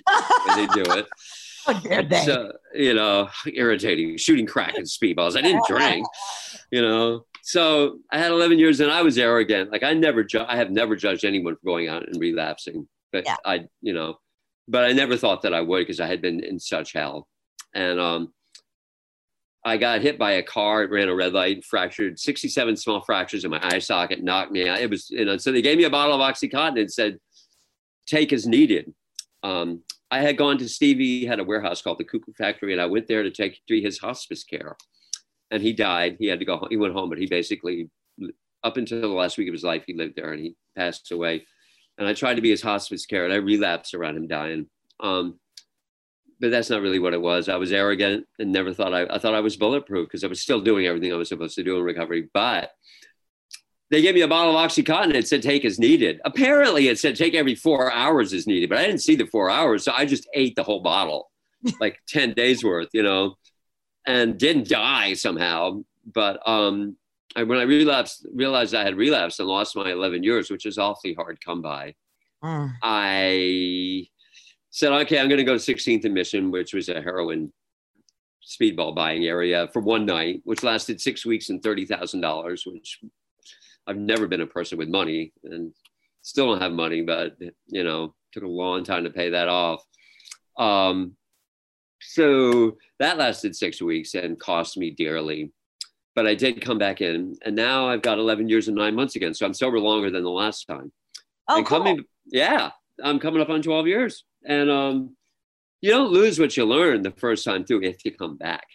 they 0.56 0.66
do 0.68 0.84
it. 0.92 1.06
How 1.66 1.72
dare 1.74 2.02
they? 2.02 2.24
So, 2.24 2.52
you 2.74 2.94
know, 2.94 3.28
irritating, 3.46 4.16
shooting 4.16 4.46
crack 4.46 4.76
and 4.76 4.86
speedballs. 4.86 5.36
I 5.36 5.42
didn't 5.42 5.64
drink, 5.68 6.06
you 6.70 6.82
know. 6.82 7.24
So 7.42 7.98
I 8.12 8.18
had 8.18 8.30
11 8.32 8.58
years 8.58 8.80
and 8.80 8.90
I 8.90 9.02
was 9.02 9.18
arrogant. 9.18 9.72
Like 9.72 9.82
I 9.82 9.94
never, 9.94 10.22
ju- 10.24 10.44
I 10.46 10.56
have 10.56 10.70
never 10.70 10.94
judged 10.96 11.24
anyone 11.24 11.54
for 11.56 11.64
going 11.64 11.88
out 11.88 12.06
and 12.06 12.20
relapsing, 12.20 12.86
but 13.12 13.24
Yeah. 13.24 13.36
I, 13.44 13.64
you 13.80 13.92
know, 13.92 14.18
but 14.68 14.84
I 14.84 14.92
never 14.92 15.16
thought 15.16 15.42
that 15.42 15.54
I 15.54 15.60
would 15.60 15.80
because 15.80 16.00
I 16.00 16.06
had 16.06 16.20
been 16.22 16.44
in 16.44 16.58
such 16.60 16.92
hell. 16.92 17.26
And 17.74 17.98
um, 17.98 18.32
I 19.64 19.76
got 19.78 20.00
hit 20.02 20.18
by 20.18 20.32
a 20.32 20.42
car. 20.42 20.82
It 20.84 20.90
ran 20.90 21.08
a 21.08 21.14
red 21.14 21.32
light, 21.32 21.64
fractured 21.64 22.18
67 22.18 22.76
small 22.76 23.00
fractures 23.02 23.44
in 23.44 23.50
my 23.50 23.60
eye 23.62 23.78
socket, 23.78 24.22
knocked 24.22 24.52
me 24.52 24.68
out. 24.68 24.80
It 24.80 24.90
was, 24.90 25.10
you 25.10 25.24
know, 25.24 25.36
so 25.36 25.50
they 25.52 25.62
gave 25.62 25.78
me 25.78 25.84
a 25.84 25.90
bottle 25.90 26.14
of 26.14 26.20
Oxycontin 26.20 26.80
and 26.80 26.92
said, 26.92 27.18
take 28.06 28.32
as 28.32 28.46
needed. 28.46 28.92
Um, 29.42 29.82
I 30.10 30.20
had 30.20 30.36
gone 30.36 30.58
to 30.58 30.68
Stevie, 30.68 31.24
had 31.24 31.38
a 31.38 31.44
warehouse 31.44 31.82
called 31.82 31.98
the 31.98 32.04
Cuckoo 32.04 32.32
Factory, 32.32 32.72
and 32.72 32.82
I 32.82 32.86
went 32.86 33.06
there 33.06 33.22
to 33.22 33.30
take 33.30 33.60
to 33.68 33.80
his 33.80 33.98
hospice 33.98 34.44
care. 34.44 34.76
And 35.50 35.62
he 35.62 35.72
died. 35.72 36.16
He 36.18 36.26
had 36.26 36.38
to 36.40 36.44
go 36.44 36.56
home. 36.56 36.68
He 36.70 36.76
went 36.76 36.94
home, 36.94 37.08
but 37.08 37.18
he 37.18 37.26
basically, 37.26 37.90
up 38.62 38.76
until 38.76 39.00
the 39.00 39.08
last 39.08 39.38
week 39.38 39.48
of 39.48 39.54
his 39.54 39.64
life, 39.64 39.84
he 39.86 39.94
lived 39.94 40.14
there 40.16 40.32
and 40.32 40.40
he 40.40 40.54
passed 40.76 41.10
away. 41.10 41.46
And 41.98 42.06
I 42.06 42.14
tried 42.14 42.34
to 42.34 42.42
be 42.42 42.50
his 42.50 42.62
hospice 42.62 43.06
care 43.06 43.24
and 43.24 43.32
I 43.32 43.36
relapsed 43.36 43.94
around 43.94 44.16
him 44.16 44.28
dying. 44.28 44.66
Um, 45.00 45.38
but 46.40 46.50
that's 46.50 46.70
not 46.70 46.82
really 46.82 46.98
what 46.98 47.12
it 47.12 47.20
was. 47.20 47.48
I 47.48 47.56
was 47.56 47.72
arrogant 47.72 48.26
and 48.38 48.52
never 48.52 48.72
thought 48.72 48.94
I, 48.94 49.04
I 49.10 49.18
thought 49.18 49.34
I 49.34 49.40
was 49.40 49.56
bulletproof 49.56 50.08
because 50.08 50.24
I 50.24 50.28
was 50.28 50.40
still 50.40 50.60
doing 50.60 50.86
everything 50.86 51.12
I 51.12 51.16
was 51.16 51.28
supposed 51.28 51.56
to 51.56 51.64
do 51.64 51.76
in 51.76 51.82
recovery. 51.82 52.28
But 52.32 52.70
they 53.90 54.02
gave 54.02 54.14
me 54.14 54.20
a 54.20 54.28
bottle 54.28 54.56
of 54.56 54.70
Oxycontin. 54.70 55.14
It 55.14 55.26
said 55.26 55.42
take 55.42 55.64
as 55.64 55.78
needed. 55.78 56.20
Apparently, 56.24 56.88
it 56.88 56.98
said 56.98 57.16
take 57.16 57.34
every 57.34 57.56
four 57.56 57.92
hours 57.92 58.32
as 58.32 58.46
needed, 58.46 58.68
but 58.68 58.78
I 58.78 58.86
didn't 58.86 59.00
see 59.00 59.16
the 59.16 59.26
four 59.26 59.50
hours. 59.50 59.84
So 59.84 59.92
I 59.92 60.04
just 60.04 60.28
ate 60.32 60.54
the 60.54 60.62
whole 60.62 60.80
bottle, 60.80 61.30
like 61.80 61.98
10 62.08 62.34
days 62.34 62.62
worth, 62.62 62.88
you 62.92 63.02
know, 63.02 63.36
and 64.06 64.38
didn't 64.38 64.68
die 64.68 65.14
somehow. 65.14 65.82
But 66.12 66.46
um, 66.48 66.96
I, 67.34 67.42
when 67.42 67.58
I 67.58 67.62
relapsed, 67.62 68.26
realized 68.32 68.74
I 68.74 68.84
had 68.84 68.96
relapsed 68.96 69.40
and 69.40 69.48
lost 69.48 69.74
my 69.74 69.90
11 69.90 70.22
years, 70.22 70.50
which 70.50 70.66
is 70.66 70.78
awfully 70.78 71.14
hard 71.14 71.38
come 71.44 71.60
by. 71.60 71.94
Mm. 72.44 72.72
I 72.82 74.06
said, 74.70 74.92
okay, 74.92 75.18
I'm 75.18 75.28
going 75.28 75.38
to 75.38 75.44
go 75.44 75.58
to 75.58 75.74
16th 75.74 76.04
and 76.04 76.14
Mission, 76.14 76.52
which 76.52 76.72
was 76.74 76.88
a 76.88 77.02
heroin 77.02 77.52
speedball 78.46 78.94
buying 78.94 79.24
area 79.24 79.68
for 79.72 79.80
one 79.80 80.06
night, 80.06 80.42
which 80.44 80.62
lasted 80.62 81.00
six 81.00 81.26
weeks 81.26 81.50
and 81.50 81.60
$30,000, 81.60 82.72
which 82.72 83.00
I've 83.86 83.96
never 83.96 84.26
been 84.26 84.40
a 84.40 84.46
person 84.46 84.78
with 84.78 84.88
money 84.88 85.32
and 85.44 85.72
still 86.22 86.46
don't 86.52 86.62
have 86.62 86.72
money, 86.72 87.02
but, 87.02 87.36
you 87.68 87.82
know, 87.84 88.14
took 88.32 88.42
a 88.44 88.48
long 88.48 88.84
time 88.84 89.04
to 89.04 89.10
pay 89.10 89.30
that 89.30 89.48
off. 89.48 89.82
Um, 90.58 91.16
so 92.00 92.76
that 92.98 93.18
lasted 93.18 93.56
six 93.56 93.80
weeks 93.82 94.14
and 94.14 94.38
cost 94.38 94.76
me 94.76 94.90
dearly. 94.90 95.52
But 96.14 96.26
I 96.26 96.34
did 96.34 96.60
come 96.60 96.78
back 96.78 97.00
in, 97.00 97.36
and 97.44 97.54
now 97.54 97.88
I've 97.88 98.02
got 98.02 98.18
11 98.18 98.48
years 98.48 98.68
and 98.68 98.76
nine 98.76 98.94
months 98.96 99.16
again. 99.16 99.32
So 99.32 99.46
I'm 99.46 99.54
sober 99.54 99.78
longer 99.78 100.10
than 100.10 100.22
the 100.24 100.30
last 100.30 100.64
time 100.66 100.92
Oh, 101.48 101.56
and 101.58 101.66
cool. 101.66 101.78
coming 101.78 102.04
yeah 102.26 102.70
i'm 103.02 103.18
coming 103.18 103.40
up 103.42 103.48
on 103.48 103.60
12 103.60 103.86
years 103.88 104.24
and 104.46 104.70
um 104.70 105.16
you 105.80 105.90
don't 105.90 106.12
lose 106.12 106.38
what 106.38 106.56
you 106.56 106.64
learned 106.64 107.04
the 107.04 107.10
first 107.12 107.44
time 107.44 107.64
through 107.64 107.82
if 107.82 108.04
you 108.04 108.12
come 108.12 108.36
back 108.36 108.66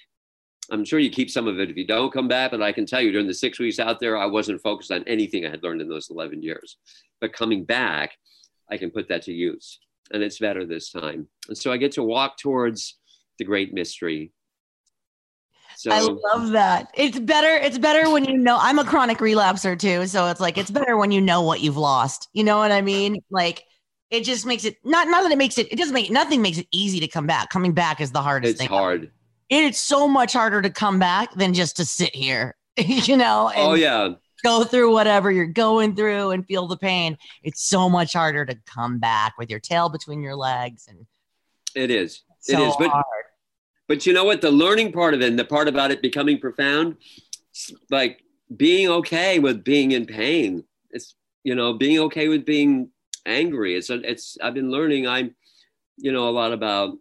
i'm 0.71 0.85
sure 0.85 0.99
you 0.99 1.09
keep 1.09 1.29
some 1.29 1.47
of 1.47 1.59
it 1.59 1.69
if 1.69 1.77
you 1.77 1.85
don't 1.85 2.13
come 2.13 2.27
back 2.27 2.51
but 2.51 2.61
i 2.61 2.71
can 2.71 2.85
tell 2.85 3.01
you 3.01 3.11
during 3.11 3.27
the 3.27 3.33
six 3.33 3.59
weeks 3.59 3.79
out 3.79 3.99
there 3.99 4.17
i 4.17 4.25
wasn't 4.25 4.61
focused 4.61 4.91
on 4.91 5.03
anything 5.07 5.45
i 5.45 5.49
had 5.49 5.63
learned 5.63 5.81
in 5.81 5.89
those 5.89 6.09
11 6.09 6.41
years 6.41 6.77
but 7.21 7.33
coming 7.33 7.63
back 7.63 8.11
i 8.71 8.77
can 8.77 8.91
put 8.91 9.07
that 9.09 9.23
to 9.23 9.33
use 9.33 9.79
and 10.11 10.21
it's 10.23 10.39
better 10.39 10.65
this 10.65 10.91
time 10.91 11.27
and 11.47 11.57
so 11.57 11.71
i 11.71 11.77
get 11.77 11.91
to 11.91 12.03
walk 12.03 12.37
towards 12.37 12.97
the 13.39 13.45
great 13.45 13.73
mystery 13.73 14.31
so 15.77 15.91
I 15.91 15.99
love 15.99 16.51
that. 16.51 16.89
It's 16.95 17.19
better. 17.19 17.53
It's 17.53 17.77
better 17.77 18.09
when 18.09 18.23
you 18.23 18.37
know. 18.37 18.57
I'm 18.59 18.79
a 18.79 18.85
chronic 18.85 19.17
relapser 19.17 19.77
too, 19.77 20.07
so 20.07 20.27
it's 20.27 20.39
like 20.39 20.57
it's 20.57 20.71
better 20.71 20.95
when 20.95 21.11
you 21.11 21.19
know 21.19 21.41
what 21.41 21.59
you've 21.59 21.75
lost. 21.75 22.29
You 22.31 22.45
know 22.45 22.57
what 22.57 22.71
I 22.71 22.81
mean? 22.81 23.21
Like 23.29 23.65
it 24.09 24.23
just 24.23 24.45
makes 24.45 24.63
it 24.63 24.77
not 24.85 25.09
not 25.09 25.23
that 25.23 25.31
it 25.31 25.37
makes 25.37 25.57
it. 25.57 25.71
It 25.71 25.77
doesn't 25.77 25.93
make 25.93 26.09
nothing 26.09 26.41
makes 26.41 26.57
it 26.57 26.67
easy 26.71 26.99
to 27.01 27.07
come 27.07 27.27
back. 27.27 27.49
Coming 27.49 27.73
back 27.73 27.99
is 27.99 28.11
the 28.11 28.21
hardest 28.21 28.51
it's 28.51 28.59
thing. 28.61 28.69
hard 28.69 29.11
It's 29.49 29.79
so 29.79 30.07
much 30.07 30.33
harder 30.33 30.61
to 30.61 30.69
come 30.69 30.99
back 30.99 31.33
than 31.35 31.53
just 31.53 31.77
to 31.77 31.85
sit 31.85 32.15
here. 32.15 32.55
you 32.77 33.17
know, 33.17 33.51
oh, 33.55 33.59
and 33.59 33.71
oh 33.71 33.73
yeah 33.73 34.09
go 34.43 34.63
through 34.63 34.93
whatever 34.93 35.31
you're 35.31 35.47
going 35.47 35.95
through 35.95 36.29
and 36.29 36.45
feel 36.45 36.67
the 36.67 36.77
pain. 36.77 37.17
It's 37.41 37.63
so 37.63 37.89
much 37.89 38.13
harder 38.13 38.45
to 38.45 38.55
come 38.67 38.99
back 38.99 39.39
with 39.39 39.49
your 39.49 39.59
tail 39.59 39.89
between 39.89 40.21
your 40.21 40.35
legs 40.35 40.87
and 40.87 41.07
it 41.73 41.89
is 41.89 42.23
so 42.39 42.53
it 42.53 42.67
is 42.67 42.75
but 42.77 42.89
hard. 42.89 43.05
But 43.87 44.05
you 44.05 44.13
know 44.13 44.23
what? 44.23 44.41
The 44.41 44.51
learning 44.51 44.91
part 44.91 45.13
of 45.13 45.21
it 45.21 45.29
and 45.29 45.37
the 45.37 45.45
part 45.45 45.67
about 45.67 45.91
it 45.91 46.01
becoming 46.01 46.39
profound, 46.39 46.97
like 47.89 48.23
being 48.55 48.87
okay 48.87 49.39
with 49.39 49.63
being 49.63 49.91
in 49.91 50.05
pain. 50.05 50.63
It's, 50.91 51.15
you 51.43 51.55
know, 51.55 51.73
being 51.73 51.99
okay 51.99 52.27
with 52.27 52.45
being 52.45 52.89
angry. 53.25 53.75
It's, 53.75 53.89
it's, 53.89 54.37
I've 54.41 54.53
been 54.53 54.71
learning, 54.71 55.07
I'm, 55.07 55.35
you 55.97 56.11
know, 56.11 56.29
a 56.29 56.31
lot 56.31 56.51
about 56.51 56.97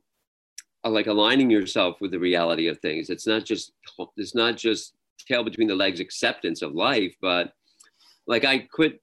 Uh, 0.85 0.91
like 0.91 1.07
aligning 1.07 1.51
yourself 1.51 2.01
with 2.01 2.11
the 2.11 2.19
reality 2.19 2.69
of 2.69 2.79
things. 2.81 3.09
It's 3.09 3.27
not 3.27 3.45
just, 3.45 3.73
it's 4.17 4.35
not 4.35 4.57
just 4.57 4.95
tail 5.27 5.43
between 5.43 5.69
the 5.69 5.75
legs 5.75 6.01
acceptance 6.01 6.61
of 6.61 6.75
life, 6.75 7.15
but 7.23 7.55
like 8.27 8.45
I 8.45 8.59
quit 8.59 9.01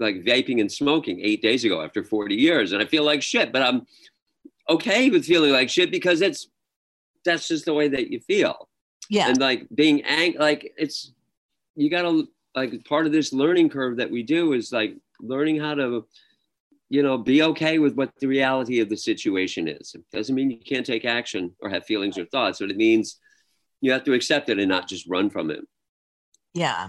like 0.00 0.16
vaping 0.24 0.60
and 0.60 0.70
smoking 0.70 1.20
eight 1.20 1.40
days 1.42 1.64
ago 1.64 1.82
after 1.82 2.02
40 2.02 2.34
years 2.34 2.72
and 2.72 2.82
I 2.82 2.86
feel 2.86 3.04
like 3.04 3.22
shit, 3.22 3.52
but 3.52 3.62
I'm 3.62 3.86
okay 4.68 5.08
with 5.10 5.24
feeling 5.24 5.52
like 5.52 5.68
shit 5.70 5.90
because 5.90 6.20
it's, 6.20 6.48
that's 7.24 7.46
just 7.48 7.64
the 7.64 7.74
way 7.74 7.88
that 7.88 8.10
you 8.10 8.20
feel 8.20 8.68
Yeah. 9.10 9.28
and 9.28 9.38
like 9.38 9.66
being 9.74 10.02
ang- 10.02 10.36
like 10.38 10.72
it's 10.76 11.12
you 11.76 11.90
gotta 11.90 12.24
like 12.56 12.84
part 12.84 13.06
of 13.06 13.12
this 13.12 13.32
learning 13.32 13.68
curve 13.70 13.96
that 13.98 14.10
we 14.10 14.22
do 14.22 14.52
is 14.52 14.72
like 14.72 14.96
learning 15.20 15.60
how 15.60 15.74
to 15.74 16.06
you 16.90 17.02
know 17.02 17.18
be 17.18 17.42
okay 17.42 17.78
with 17.78 17.94
what 17.94 18.10
the 18.20 18.26
reality 18.26 18.80
of 18.80 18.88
the 18.88 18.96
situation 18.96 19.68
is 19.68 19.94
it 19.94 20.02
doesn't 20.12 20.34
mean 20.34 20.50
you 20.50 20.58
can't 20.58 20.86
take 20.86 21.04
action 21.04 21.54
or 21.60 21.68
have 21.68 21.84
feelings 21.84 22.16
or 22.18 22.24
thoughts 22.26 22.58
but 22.60 22.70
it 22.70 22.76
means 22.76 23.18
you 23.80 23.92
have 23.92 24.04
to 24.04 24.12
accept 24.12 24.48
it 24.48 24.58
and 24.58 24.68
not 24.68 24.88
just 24.88 25.06
run 25.08 25.28
from 25.30 25.50
it 25.50 25.60
yeah. 26.54 26.88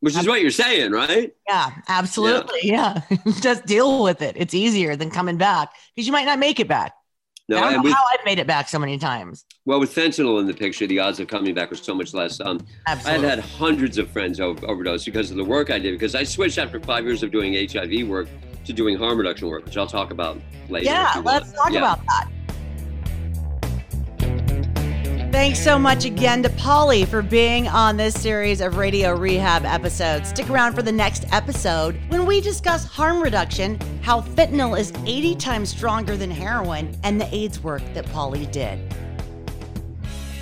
which 0.00 0.16
is 0.16 0.26
what 0.26 0.40
you're 0.40 0.50
saying 0.50 0.92
right 0.92 1.34
Yeah, 1.48 1.70
absolutely. 1.88 2.60
Yeah. 2.62 3.00
Just 3.40 3.66
deal 3.66 4.02
with 4.02 4.22
it. 4.22 4.36
It's 4.38 4.54
easier 4.54 4.96
than 4.96 5.10
coming 5.10 5.36
back 5.36 5.70
because 5.94 6.06
you 6.06 6.12
might 6.12 6.24
not 6.24 6.38
make 6.38 6.60
it 6.60 6.68
back. 6.68 6.92
no 7.48 7.58
I 7.58 7.60
don't 7.60 7.72
know 7.74 7.82
with 7.82 7.92
how 7.92 8.04
I've 8.12 8.24
made 8.24 8.38
it 8.38 8.46
back 8.46 8.68
so 8.68 8.78
many 8.78 8.98
times. 8.98 9.44
well 9.66 9.80
with 9.80 9.94
fentanyl 9.94 10.40
in 10.40 10.46
the 10.46 10.54
picture 10.54 10.86
the 10.86 11.00
odds 11.00 11.20
of 11.20 11.26
coming 11.28 11.54
back 11.54 11.72
are 11.72 11.76
so 11.76 11.94
much 11.94 12.14
less 12.14 12.40
um 12.40 12.60
I've 12.86 13.00
had 13.02 13.40
hundreds 13.40 13.98
of 13.98 14.08
friends 14.10 14.40
ov- 14.40 14.64
overdose 14.64 15.04
because 15.04 15.30
of 15.30 15.36
the 15.36 15.44
work 15.44 15.70
I 15.70 15.78
did. 15.78 15.92
Because 15.92 16.14
I 16.14 16.22
switched 16.24 16.58
after 16.58 16.78
five 16.80 17.04
years 17.04 17.22
of 17.22 17.30
doing 17.32 17.52
HIV 17.68 18.08
work 18.08 18.28
to 18.64 18.72
doing 18.72 18.96
harm 18.96 19.18
reduction 19.18 19.48
work, 19.48 19.64
which 19.64 19.76
I'll 19.76 19.86
talk 19.86 20.10
about 20.10 20.40
later. 20.68 20.86
yeah, 20.86 21.20
let's 21.24 21.52
talk 21.52 21.70
Yeah. 21.72 21.78
about 21.78 22.00
that. 22.06 22.28
Thanks 25.32 25.58
so 25.58 25.80
much 25.80 26.04
again 26.04 26.44
to 26.44 26.48
Paulie 26.50 27.06
for 27.08 27.20
being 27.20 27.66
on 27.66 27.96
this 27.96 28.14
series 28.14 28.60
of 28.60 28.76
Radio 28.76 29.16
Rehab 29.16 29.64
episodes. 29.64 30.28
Stick 30.28 30.48
around 30.48 30.74
for 30.74 30.82
the 30.82 30.92
next 30.92 31.24
episode 31.32 31.98
when 32.08 32.24
we 32.24 32.40
discuss 32.40 32.84
harm 32.84 33.20
reduction, 33.20 33.76
how 34.02 34.20
fentanyl 34.20 34.78
is 34.78 34.92
80 35.04 35.34
times 35.34 35.70
stronger 35.70 36.16
than 36.16 36.30
heroin, 36.30 36.96
and 37.02 37.20
the 37.20 37.34
AIDS 37.34 37.60
work 37.64 37.82
that 37.94 38.06
Paulie 38.06 38.50
did. 38.52 38.78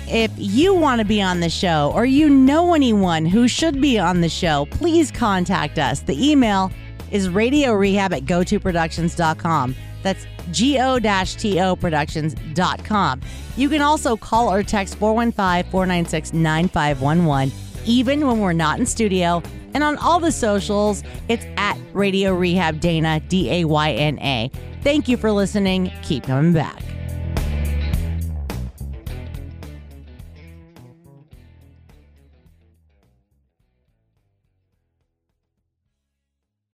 If 0.07 0.31
you 0.37 0.75
want 0.75 0.99
to 0.99 1.05
be 1.05 1.23
on 1.23 1.39
the 1.39 1.49
show 1.49 1.91
or 1.95 2.05
you 2.05 2.29
know 2.29 2.75
anyone 2.75 3.25
who 3.25 3.47
should 3.47 3.81
be 3.81 3.97
on 3.97 4.21
the 4.21 4.29
show, 4.29 4.67
please 4.69 5.09
contact 5.11 5.79
us. 5.79 6.01
The 6.01 6.31
email 6.31 6.71
is 7.13 7.29
radio 7.29 7.71
rehab 7.71 8.11
at 8.11 8.25
go2productions.com. 8.25 9.73
That's 10.01 10.27
go-to 10.51 11.77
productions.com. 11.77 13.21
You 13.55 13.69
can 13.69 13.81
also 13.81 14.17
call 14.17 14.51
or 14.51 14.63
text 14.63 14.99
415-496-9511 14.99 17.53
even 17.85 18.25
when 18.25 18.39
we're 18.39 18.53
not 18.53 18.79
in 18.79 18.85
studio. 18.85 19.41
And 19.73 19.83
on 19.83 19.97
all 19.97 20.19
the 20.19 20.31
socials, 20.31 21.03
it's 21.29 21.45
at 21.57 21.77
Radio 21.93 22.33
Rehab 22.33 22.79
Dayna, 22.79 23.27
D 23.27 23.51
A 23.51 23.65
Y 23.65 23.91
N 23.91 24.19
A. 24.19 24.51
Thank 24.81 25.07
you 25.07 25.17
for 25.17 25.31
listening. 25.31 25.91
Keep 26.03 26.25
coming 26.25 26.53
back. 26.53 26.92